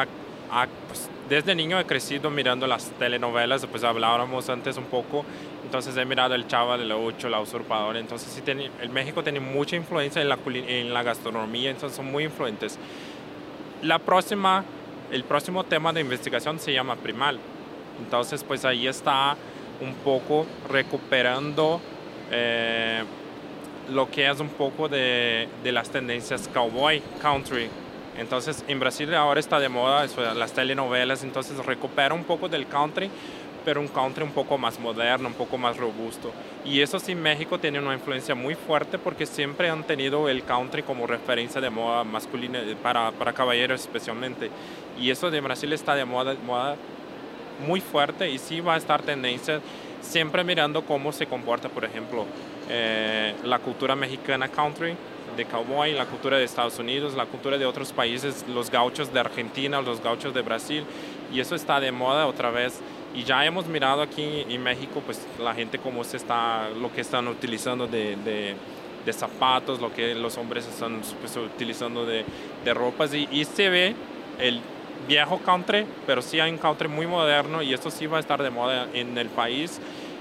pues, 0.88 1.08
desde 1.28 1.54
niño 1.54 1.80
he 1.80 1.86
crecido 1.86 2.30
mirando 2.30 2.66
las 2.66 2.90
telenovelas, 2.98 3.64
pues 3.66 3.82
hablábamos 3.82 4.50
antes 4.50 4.76
un 4.76 4.84
poco, 4.84 5.24
entonces 5.64 5.96
he 5.96 6.04
mirado 6.04 6.34
El 6.34 6.46
Chava 6.46 6.76
del 6.76 6.92
Ocho, 6.92 7.30
La 7.30 7.40
Usurpadora, 7.40 7.98
entonces 7.98 8.30
sí, 8.30 8.42
el 8.82 8.90
México 8.90 9.22
tiene 9.22 9.40
mucha 9.40 9.74
influencia 9.74 10.20
en 10.20 10.28
la, 10.28 10.38
en 10.46 10.92
la 10.92 11.02
gastronomía, 11.02 11.70
entonces 11.70 11.96
son 11.96 12.12
muy 12.12 12.24
influentes. 12.24 12.78
La 13.80 13.98
próxima 13.98 14.64
el 15.14 15.22
próximo 15.22 15.62
tema 15.62 15.92
de 15.92 16.00
investigación 16.00 16.58
se 16.58 16.72
llama 16.72 16.96
primal. 16.96 17.38
Entonces, 18.00 18.42
pues 18.42 18.64
ahí 18.64 18.88
está 18.88 19.36
un 19.80 19.94
poco 19.94 20.44
recuperando 20.68 21.80
eh, 22.32 23.04
lo 23.92 24.10
que 24.10 24.28
es 24.28 24.40
un 24.40 24.48
poco 24.48 24.88
de, 24.88 25.48
de, 25.62 25.70
las 25.70 25.88
tendencias 25.90 26.48
cowboy, 26.52 27.00
country. 27.22 27.68
Entonces, 28.18 28.64
en 28.66 28.80
Brasil 28.80 29.14
ahora 29.14 29.38
está 29.38 29.60
de 29.60 29.68
moda 29.68 30.04
eso, 30.04 30.20
las 30.34 30.52
telenovelas, 30.52 31.22
entonces 31.22 31.64
recupera 31.64 32.12
un 32.12 32.24
poco 32.24 32.48
del 32.48 32.66
country, 32.66 33.08
pero 33.64 33.80
un 33.80 33.88
country 33.88 34.24
un 34.24 34.32
poco 34.32 34.58
más 34.58 34.78
moderno, 34.78 35.28
un 35.28 35.34
poco 35.34 35.56
más 35.56 35.76
robusto. 35.76 36.32
Y 36.64 36.80
eso 36.80 36.98
sí, 36.98 37.14
México 37.14 37.58
tiene 37.58 37.78
una 37.78 37.94
influencia 37.94 38.34
muy 38.34 38.54
fuerte 38.54 38.98
porque 38.98 39.26
siempre 39.26 39.70
han 39.70 39.84
tenido 39.84 40.28
el 40.28 40.44
country 40.44 40.82
como 40.82 41.06
referencia 41.06 41.60
de 41.60 41.70
moda 41.70 42.04
masculina, 42.04 42.60
para, 42.82 43.10
para 43.12 43.32
caballeros 43.32 43.80
especialmente. 43.80 44.50
Y 45.00 45.10
eso 45.10 45.30
de 45.30 45.40
Brasil 45.40 45.72
está 45.72 45.94
de 45.94 46.04
moda, 46.04 46.34
moda 46.46 46.76
muy 47.66 47.80
fuerte 47.80 48.30
y 48.30 48.38
sí 48.38 48.60
va 48.60 48.74
a 48.74 48.76
estar 48.76 49.02
tendencia, 49.02 49.60
siempre 50.00 50.44
mirando 50.44 50.84
cómo 50.84 51.12
se 51.12 51.26
comporta, 51.26 51.68
por 51.68 51.84
ejemplo, 51.84 52.26
eh, 52.68 53.34
la 53.44 53.58
cultura 53.58 53.94
mexicana 53.96 54.48
country, 54.48 54.96
de 55.36 55.44
cowboy, 55.46 55.92
la 55.92 56.06
cultura 56.06 56.38
de 56.38 56.44
Estados 56.44 56.78
Unidos, 56.78 57.14
la 57.14 57.26
cultura 57.26 57.58
de 57.58 57.66
otros 57.66 57.92
países, 57.92 58.44
los 58.48 58.70
gauchos 58.70 59.12
de 59.12 59.20
Argentina, 59.20 59.80
los 59.80 60.02
gauchos 60.02 60.32
de 60.32 60.42
Brasil, 60.42 60.84
y 61.32 61.40
eso 61.40 61.54
está 61.54 61.80
de 61.80 61.92
moda 61.92 62.26
otra 62.26 62.50
vez. 62.50 62.80
Y 63.14 63.24
ya 63.24 63.44
hemos 63.44 63.66
mirado 63.66 64.02
aquí 64.02 64.44
en 64.48 64.62
México, 64.62 65.02
pues 65.04 65.26
la 65.40 65.54
gente 65.54 65.78
cómo 65.78 66.04
se 66.04 66.16
está, 66.16 66.68
lo 66.70 66.92
que 66.92 67.00
están 67.00 67.28
utilizando 67.28 67.86
de, 67.86 68.16
de, 68.16 69.12
zapatos, 69.12 69.80
lo 69.80 69.92
que 69.92 70.14
los 70.14 70.38
hombres 70.38 70.66
están 70.66 71.00
pues, 71.20 71.36
utilizando 71.36 72.06
de, 72.06 72.24
de 72.64 72.74
ropas 72.74 73.12
y, 73.14 73.28
y, 73.30 73.44
se 73.44 73.68
ve 73.68 73.94
el 74.38 74.60
viejo 75.06 75.38
country, 75.38 75.86
pero 76.06 76.22
sí 76.22 76.40
hay 76.40 76.50
un 76.50 76.58
country 76.58 76.88
muy 76.88 77.06
moderno 77.06 77.62
y 77.62 77.74
esto 77.74 77.90
sí 77.90 78.06
va 78.06 78.18
a 78.18 78.20
estar 78.20 78.42
de 78.42 78.50
moda 78.50 78.88
en 78.92 79.16
el 79.18 79.28
país. 79.28 79.80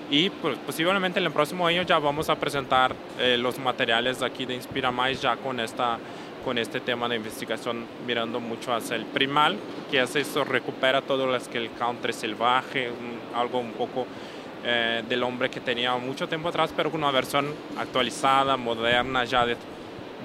Y 0.09 0.29
pues, 0.29 0.57
posiblemente 0.59 1.19
en 1.19 1.25
el 1.25 1.31
próximo 1.31 1.65
año 1.65 1.81
ya 1.83 1.97
vamos 1.99 2.29
a 2.29 2.35
presentar 2.35 2.93
eh, 3.17 3.37
los 3.37 3.57
materiales 3.57 4.21
aquí 4.21 4.45
de 4.45 4.55
Inspira 4.55 4.91
Mais 4.91 5.21
ya 5.21 5.37
con 5.37 5.59
esta 5.59 5.97
con 6.43 6.57
este 6.57 6.81
tema 6.81 7.07
de 7.07 7.15
investigación 7.15 7.85
mirando 8.05 8.39
mucho 8.39 8.73
hacia 8.73 8.97
el 8.97 9.05
primal, 9.05 9.57
que 9.89 10.01
hace 10.01 10.21
eso, 10.21 10.43
recupera 10.43 11.01
todo 11.01 11.25
lo 11.25 11.39
que 11.39 11.57
el 11.57 11.71
country 11.71 12.11
salvaje, 12.11 12.89
algo 13.33 13.59
un 13.59 13.71
poco 13.71 14.05
eh, 14.65 15.03
del 15.07 15.23
hombre 15.23 15.49
que 15.49 15.61
tenía 15.61 15.95
mucho 15.95 16.27
tiempo 16.27 16.49
atrás, 16.49 16.73
pero 16.75 16.91
con 16.91 17.01
una 17.01 17.11
versión 17.11 17.47
actualizada, 17.77 18.57
moderna, 18.57 19.23
ya 19.23 19.45
de 19.45 19.55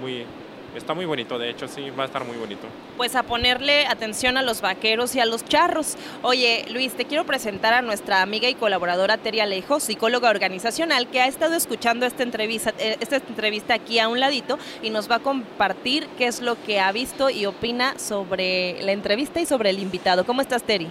muy 0.01 0.25
Está 0.75 0.95
muy 0.95 1.07
bonito, 1.07 1.39
de 1.39 1.51
hecho, 1.51 1.67
sí, 1.67 1.91
va 1.91 2.03
a 2.03 2.07
estar 2.07 2.25
muy 2.25 2.37
bonito. 2.37 2.67
Pues 2.97 3.17
a 3.17 3.23
ponerle 3.23 3.87
atención 3.87 4.37
a 4.37 4.43
los 4.43 4.61
vaqueros 4.61 5.15
y 5.17 5.21
a 5.21 5.27
los 5.27 5.45
charros. 5.45 5.97
Oye, 6.23 6.67
Luis, 6.71 6.93
te 6.93 7.07
quiero 7.07 7.25
presentar 7.25 7.73
a 7.73 7.83
nuestra 7.83 8.23
amiga 8.23 8.49
y 8.49 8.55
colaboradora 8.55 9.17
Teria 9.17 9.45
Alejo, 9.45 9.81
psicóloga 9.81 10.31
organizacional, 10.31 11.09
que 11.09 11.21
ha 11.21 11.27
estado 11.27 11.55
escuchando 11.55 12.07
esta 12.07 12.23
entrevista, 12.23 12.75
eh, 12.79 12.97
esta 13.01 13.17
entrevista 13.17 13.75
aquí 13.75 13.99
a 13.99 14.09
un 14.09 14.21
ladito 14.21 14.59
y 14.83 14.91
nos 14.91 15.11
va 15.11 15.17
a 15.17 15.21
compartir 15.21 16.07
qué 16.19 16.27
es 16.27 16.43
lo 16.43 16.63
que 16.63 16.81
ha 16.81 16.93
visto 16.93 17.31
y 17.31 17.47
opina 17.47 17.99
sobre 17.99 18.83
la 18.83 18.93
entrevista 18.93 19.41
y 19.41 19.47
sobre 19.47 19.71
el 19.71 19.79
invitado. 19.79 20.27
¿Cómo 20.27 20.43
estás, 20.43 20.63
Teri? 20.63 20.89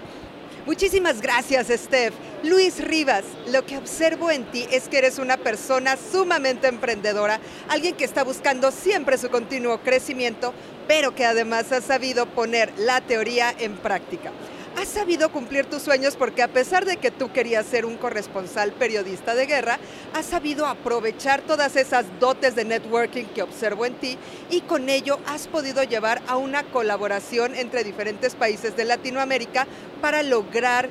Muchísimas 0.67 1.21
gracias, 1.21 1.67
Steph. 1.69 2.13
Luis 2.43 2.83
Rivas, 2.83 3.23
lo 3.53 3.65
que 3.65 3.77
observo 3.77 4.29
en 4.29 4.43
ti 4.51 4.67
es 4.69 4.89
que 4.89 4.97
eres 4.97 5.17
una 5.17 5.37
persona 5.37 5.95
sumamente 5.95 6.67
emprendedora, 6.67 7.39
alguien 7.69 7.95
que 7.95 8.03
está 8.03 8.25
buscando 8.25 8.71
siempre 8.71 9.17
su 9.17 9.29
continuo 9.29 9.79
crecimiento, 9.79 10.53
pero 10.85 11.15
que 11.15 11.23
además 11.23 11.71
ha 11.71 11.79
sabido 11.79 12.25
poner 12.25 12.73
la 12.77 12.99
teoría 12.99 13.55
en 13.57 13.77
práctica 13.77 14.33
has 14.77 14.89
sabido 14.89 15.29
cumplir 15.29 15.65
tus 15.65 15.81
sueños 15.81 16.15
porque 16.15 16.43
a 16.43 16.47
pesar 16.47 16.85
de 16.85 16.97
que 16.97 17.09
tú 17.09 17.31
querías 17.31 17.65
ser 17.65 17.85
un 17.85 17.97
corresponsal 17.97 18.71
periodista 18.73 19.33
de 19.33 19.47
guerra, 19.47 19.79
has 20.13 20.27
sabido 20.27 20.67
aprovechar 20.67 21.41
todas 21.41 21.75
esas 21.75 22.05
dotes 22.19 22.53
de 22.55 22.63
networking 22.63 23.25
que 23.25 23.41
observo 23.41 23.87
en 23.87 23.95
ti 23.95 24.19
y 24.51 24.61
con 24.61 24.89
ello 24.89 25.19
has 25.25 25.47
podido 25.47 25.83
llevar 25.83 26.21
a 26.27 26.37
una 26.37 26.63
colaboración 26.63 27.55
entre 27.55 27.83
diferentes 27.83 28.35
países 28.35 28.77
de 28.77 28.85
Latinoamérica 28.85 29.65
para 29.99 30.21
lograr 30.21 30.89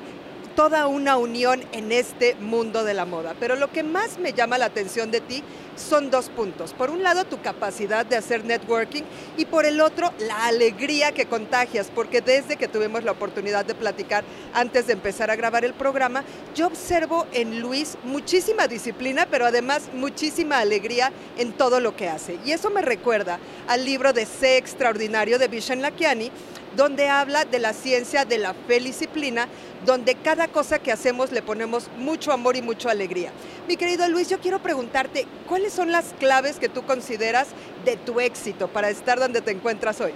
toda 0.57 0.87
una 0.87 1.17
unión 1.17 1.63
en 1.71 1.91
este 1.91 2.33
mundo 2.33 2.83
de 2.83 2.95
la 2.95 3.05
moda. 3.05 3.35
Pero 3.39 3.55
lo 3.55 3.71
que 3.71 3.83
más 3.83 4.17
me 4.17 4.33
llama 4.33 4.57
la 4.57 4.65
atención 4.65 5.11
de 5.11 5.21
ti 5.21 5.43
son 5.75 6.09
dos 6.09 6.29
puntos. 6.29 6.73
Por 6.73 6.89
un 6.89 7.03
lado, 7.03 7.25
tu 7.25 7.39
capacidad 7.43 8.07
de 8.07 8.17
hacer 8.17 8.43
networking 8.43 9.03
y 9.37 9.45
por 9.45 9.65
el 9.65 9.79
otro, 9.79 10.11
la 10.17 10.47
alegría 10.47 11.11
que 11.11 11.27
contagias, 11.27 11.91
porque 11.93 12.21
desde 12.21 12.55
que 12.55 12.67
tuvimos 12.67 13.03
la 13.03 13.11
oportunidad 13.11 13.65
de 13.65 13.75
platicar 13.75 14.23
antes 14.51 14.87
de 14.87 14.93
empezar 14.93 15.29
a 15.29 15.35
grabar 15.35 15.63
el 15.63 15.75
programa, 15.75 16.23
yo 16.55 16.65
observo 16.65 17.27
en 17.33 17.59
Luis 17.59 17.95
muchísima 18.03 18.67
disciplina, 18.67 19.27
pero 19.29 19.45
además 19.45 19.89
muchísima 19.93 20.57
alegría 20.57 21.11
en 21.37 21.53
todo 21.53 21.79
lo 21.79 21.95
que 21.95 22.09
hace. 22.09 22.39
Y 22.43 22.51
eso 22.51 22.71
me 22.71 22.81
recuerda 22.81 23.37
al 23.67 23.85
libro 23.85 24.11
de 24.11 24.25
Sé 24.25 24.57
Extraordinario 24.57 25.37
de 25.37 25.49
Vishen 25.49 25.83
Lakiani, 25.83 26.31
donde 26.77 27.09
habla 27.09 27.43
de 27.43 27.59
la 27.59 27.73
ciencia 27.73 28.23
de 28.23 28.37
la 28.37 28.53
felicipline, 28.53 29.47
donde 29.85 30.15
cada 30.15 30.47
cosa 30.47 30.77
que 30.79 30.91
hacemos 30.91 31.31
le 31.31 31.41
ponemos 31.41 31.89
mucho 31.97 32.31
amor 32.31 32.55
y 32.55 32.61
mucha 32.61 32.91
alegría. 32.91 33.31
Mi 33.67 33.75
querido 33.75 34.07
Luis, 34.07 34.29
yo 34.29 34.39
quiero 34.39 34.59
preguntarte, 34.59 35.25
¿cuáles 35.47 35.73
son 35.73 35.91
las 35.91 36.13
claves 36.19 36.59
que 36.59 36.69
tú 36.69 36.83
consideras 36.83 37.49
de 37.83 37.97
tu 37.97 38.19
éxito 38.19 38.67
para 38.67 38.89
estar 38.91 39.19
donde 39.19 39.41
te 39.41 39.51
encuentras 39.51 39.99
hoy? 39.99 40.13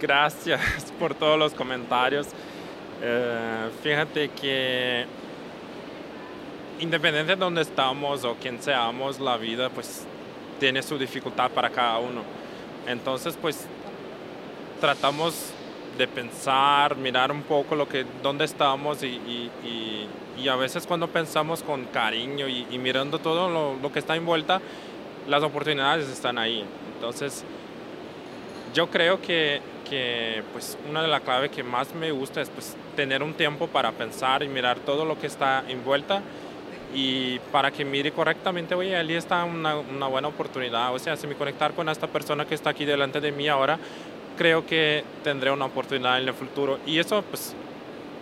Gracias 0.00 0.60
por 1.00 1.14
todos 1.14 1.36
los 1.38 1.52
comentarios. 1.52 2.28
Eh, 3.02 3.70
fíjate 3.82 4.28
que 4.28 5.04
independiente 6.78 7.32
de 7.34 7.40
donde 7.40 7.62
estamos 7.62 8.22
o 8.24 8.36
quién 8.40 8.62
seamos, 8.62 9.18
la 9.18 9.36
vida 9.36 9.68
pues 9.68 10.04
tiene 10.60 10.80
su 10.80 10.96
dificultad 10.96 11.50
para 11.50 11.70
cada 11.70 11.98
uno. 11.98 12.22
Entonces, 12.86 13.36
pues 13.40 13.66
tratamos 14.84 15.50
de 15.96 16.06
pensar, 16.06 16.94
mirar 16.94 17.32
un 17.32 17.40
poco 17.40 17.74
lo 17.74 17.88
que, 17.88 18.04
dónde 18.22 18.44
estamos 18.44 19.02
y, 19.02 19.50
y, 19.64 20.46
a 20.46 20.56
veces 20.56 20.86
cuando 20.86 21.08
pensamos 21.08 21.62
con 21.62 21.86
cariño 21.86 22.46
y, 22.46 22.78
mirando 22.78 23.18
todo 23.18 23.48
lo, 23.48 23.76
lo, 23.80 23.90
que 23.90 23.98
está 23.98 24.14
envuelta, 24.14 24.60
las 25.26 25.42
oportunidades 25.42 26.06
están 26.10 26.36
ahí. 26.36 26.62
Entonces, 26.96 27.44
yo 28.74 28.90
creo 28.90 29.22
que, 29.22 29.62
que 29.88 30.42
pues 30.52 30.76
una 30.86 31.00
de 31.00 31.08
las 31.08 31.22
claves 31.22 31.50
que 31.50 31.62
más 31.62 31.94
me 31.94 32.12
gusta 32.12 32.42
es 32.42 32.50
pues 32.50 32.76
tener 32.94 33.22
un 33.22 33.32
tiempo 33.32 33.68
para 33.68 33.90
pensar 33.92 34.42
y 34.42 34.48
mirar 34.48 34.80
todo 34.80 35.06
lo 35.06 35.18
que 35.18 35.28
está 35.28 35.64
envuelta 35.66 36.20
y 36.94 37.38
para 37.50 37.70
que 37.70 37.86
mire 37.86 38.12
correctamente, 38.12 38.74
oye, 38.74 38.94
allí 38.96 39.14
está 39.14 39.44
una, 39.44 39.76
una 39.76 40.08
buena 40.08 40.28
oportunidad, 40.28 40.94
o 40.94 40.98
sea, 40.98 41.16
si 41.16 41.26
me 41.26 41.34
conectar 41.34 41.72
con 41.72 41.88
esta 41.88 42.06
persona 42.06 42.44
que 42.44 42.54
está 42.54 42.70
aquí 42.70 42.84
delante 42.84 43.20
de 43.20 43.32
mí 43.32 43.48
ahora, 43.48 43.78
creo 44.36 44.66
que 44.66 45.04
tendré 45.22 45.50
una 45.50 45.66
oportunidad 45.66 46.20
en 46.20 46.28
el 46.28 46.34
futuro. 46.34 46.78
Y 46.86 46.98
eso, 46.98 47.22
pues, 47.22 47.54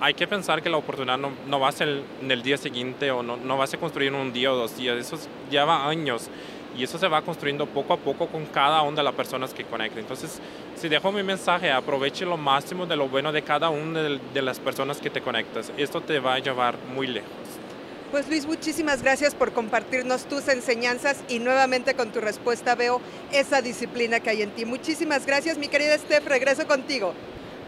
hay 0.01 0.15
que 0.15 0.27
pensar 0.27 0.63
que 0.63 0.69
la 0.69 0.77
oportunidad 0.77 1.19
no, 1.19 1.31
no 1.47 1.61
va 1.61 1.69
a 1.69 1.73
ser 1.73 2.03
en 2.21 2.31
el 2.31 2.43
día 2.43 2.57
siguiente 2.57 3.11
o 3.11 3.23
no, 3.23 3.37
no 3.37 3.57
va 3.57 3.65
a 3.65 3.67
ser 3.67 3.79
construir 3.79 4.09
en 4.09 4.17
un 4.17 4.33
día 4.33 4.53
o 4.53 4.57
dos 4.57 4.77
días. 4.77 4.97
Eso 4.97 5.17
lleva 5.51 5.89
años. 5.89 6.29
Y 6.77 6.85
eso 6.85 6.99
se 6.99 7.07
va 7.07 7.21
construyendo 7.21 7.67
poco 7.67 7.93
a 7.93 7.97
poco 7.99 8.27
con 8.29 8.47
cada 8.47 8.81
una 8.81 8.97
de 8.97 9.03
las 9.03 9.15
personas 9.15 9.53
que 9.53 9.63
conecten. 9.65 10.01
Entonces, 10.01 10.41
si 10.75 10.89
dejo 10.89 11.13
mi 11.13 11.23
mensaje, 11.23 11.71
aproveche 11.71 12.25
lo 12.25 12.39
máximo 12.39 12.87
de 12.87 12.97
lo 12.97 13.09
bueno 13.09 13.31
de 13.31 13.43
cada 13.43 13.69
una 13.69 14.03
de, 14.03 14.19
de 14.33 14.43
las 14.43 14.59
personas 14.59 14.99
que 14.99 15.11
te 15.11 15.21
conectas. 15.21 15.71
Esto 15.77 16.01
te 16.01 16.19
va 16.19 16.35
a 16.35 16.39
llevar 16.39 16.77
muy 16.95 17.07
lejos. 17.07 17.42
Pues 18.13 18.29
Luis, 18.29 18.45
muchísimas 18.45 19.03
gracias 19.03 19.35
por 19.35 19.55
compartirnos 19.55 20.27
tus 20.27 20.47
enseñanzas 20.49 21.17
y 21.31 21.39
nuevamente 21.39 21.95
con 21.95 22.13
tu 22.13 22.21
respuesta 22.21 22.75
veo 22.75 23.01
esa 23.33 23.63
disciplina 23.63 24.21
que 24.21 24.29
hay 24.29 24.43
en 24.43 24.51
ti. 24.51 24.67
Muchísimas 24.67 25.25
gracias, 25.25 25.57
mi 25.57 25.69
querida 25.69 25.97
Steph, 25.97 26.27
regreso 26.27 26.67
contigo. 26.67 27.15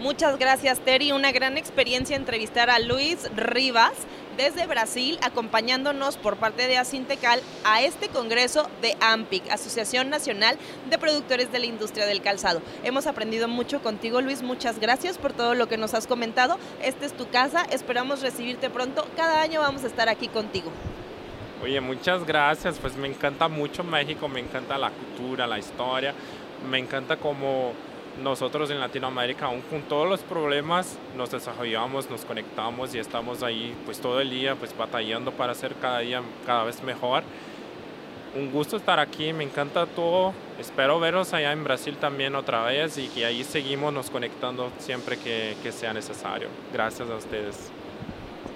Muchas 0.04 0.38
gracias, 0.38 0.80
Terry. 0.80 1.12
Una 1.12 1.32
gran 1.32 1.56
experiencia 1.56 2.14
entrevistar 2.14 2.68
a 2.68 2.78
Luis 2.78 3.26
Rivas 3.34 3.94
desde 4.36 4.66
Brasil, 4.66 5.18
acompañándonos 5.22 6.18
por 6.18 6.36
parte 6.36 6.68
de 6.68 6.76
Asintecal 6.76 7.40
a 7.64 7.80
este 7.80 8.10
congreso 8.10 8.68
de 8.82 8.94
AMPIC, 9.00 9.50
Asociación 9.50 10.10
Nacional 10.10 10.58
de 10.90 10.98
Productores 10.98 11.50
de 11.52 11.58
la 11.58 11.64
Industria 11.64 12.04
del 12.04 12.20
Calzado. 12.20 12.60
Hemos 12.82 13.06
aprendido 13.06 13.48
mucho 13.48 13.82
contigo, 13.82 14.20
Luis. 14.20 14.42
Muchas 14.42 14.78
gracias 14.78 15.16
por 15.16 15.32
todo 15.32 15.54
lo 15.54 15.68
que 15.68 15.78
nos 15.78 15.94
has 15.94 16.06
comentado. 16.06 16.58
Esta 16.82 17.06
es 17.06 17.14
tu 17.14 17.30
casa. 17.30 17.64
Esperamos 17.72 18.20
recibirte 18.20 18.68
pronto. 18.68 19.06
Cada 19.16 19.40
año 19.40 19.62
vamos 19.62 19.84
a 19.84 19.86
estar 19.86 20.10
aquí 20.10 20.28
contigo. 20.28 20.70
Oye, 21.62 21.80
muchas 21.80 22.26
gracias. 22.26 22.78
Pues 22.78 22.94
me 22.94 23.08
encanta 23.08 23.48
mucho 23.48 23.82
México, 23.82 24.28
me 24.28 24.40
encanta 24.40 24.76
la 24.76 24.90
cultura, 24.90 25.46
la 25.46 25.58
historia, 25.58 26.12
me 26.68 26.78
encanta 26.78 27.16
cómo 27.16 27.72
nosotros 28.22 28.70
en 28.70 28.80
Latinoamérica, 28.80 29.46
aún 29.46 29.60
con 29.62 29.82
todos 29.82 30.08
los 30.08 30.20
problemas, 30.20 30.98
nos 31.16 31.30
desarrollamos, 31.30 32.10
nos 32.10 32.24
conectamos 32.24 32.94
y 32.94 32.98
estamos 32.98 33.42
ahí 33.42 33.74
pues 33.84 34.00
todo 34.00 34.20
el 34.20 34.30
día 34.30 34.54
pues 34.54 34.76
batallando 34.76 35.32
para 35.32 35.54
ser 35.54 35.74
cada 35.74 36.00
día 36.00 36.22
cada 36.46 36.64
vez 36.64 36.82
mejor. 36.82 37.22
Un 38.36 38.50
gusto 38.50 38.76
estar 38.76 38.98
aquí, 38.98 39.32
me 39.32 39.44
encanta 39.44 39.86
todo. 39.86 40.32
Espero 40.58 40.98
veros 40.98 41.32
allá 41.32 41.52
en 41.52 41.62
Brasil 41.62 41.96
también 41.96 42.34
otra 42.34 42.64
vez 42.64 42.98
y 42.98 43.06
que 43.08 43.24
ahí 43.24 43.44
seguimos 43.44 43.92
nos 43.92 44.10
conectando 44.10 44.70
siempre 44.78 45.16
que, 45.16 45.56
que 45.62 45.70
sea 45.70 45.92
necesario. 45.92 46.48
Gracias 46.72 47.08
a 47.08 47.14
ustedes. 47.14 47.70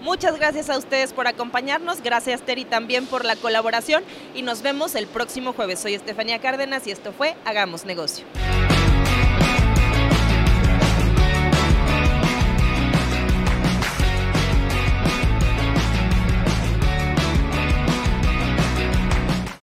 Muchas 0.00 0.38
gracias 0.38 0.70
a 0.70 0.78
ustedes 0.78 1.12
por 1.12 1.26
acompañarnos, 1.26 2.02
gracias 2.02 2.42
Terry 2.42 2.64
también 2.64 3.06
por 3.06 3.24
la 3.24 3.34
colaboración 3.34 4.04
y 4.34 4.42
nos 4.42 4.62
vemos 4.62 4.94
el 4.94 5.06
próximo 5.06 5.52
jueves. 5.52 5.80
Soy 5.80 5.94
Estefanía 5.94 6.40
Cárdenas 6.40 6.86
y 6.86 6.92
esto 6.92 7.12
fue 7.12 7.36
Hagamos 7.44 7.84
Negocio. 7.84 8.24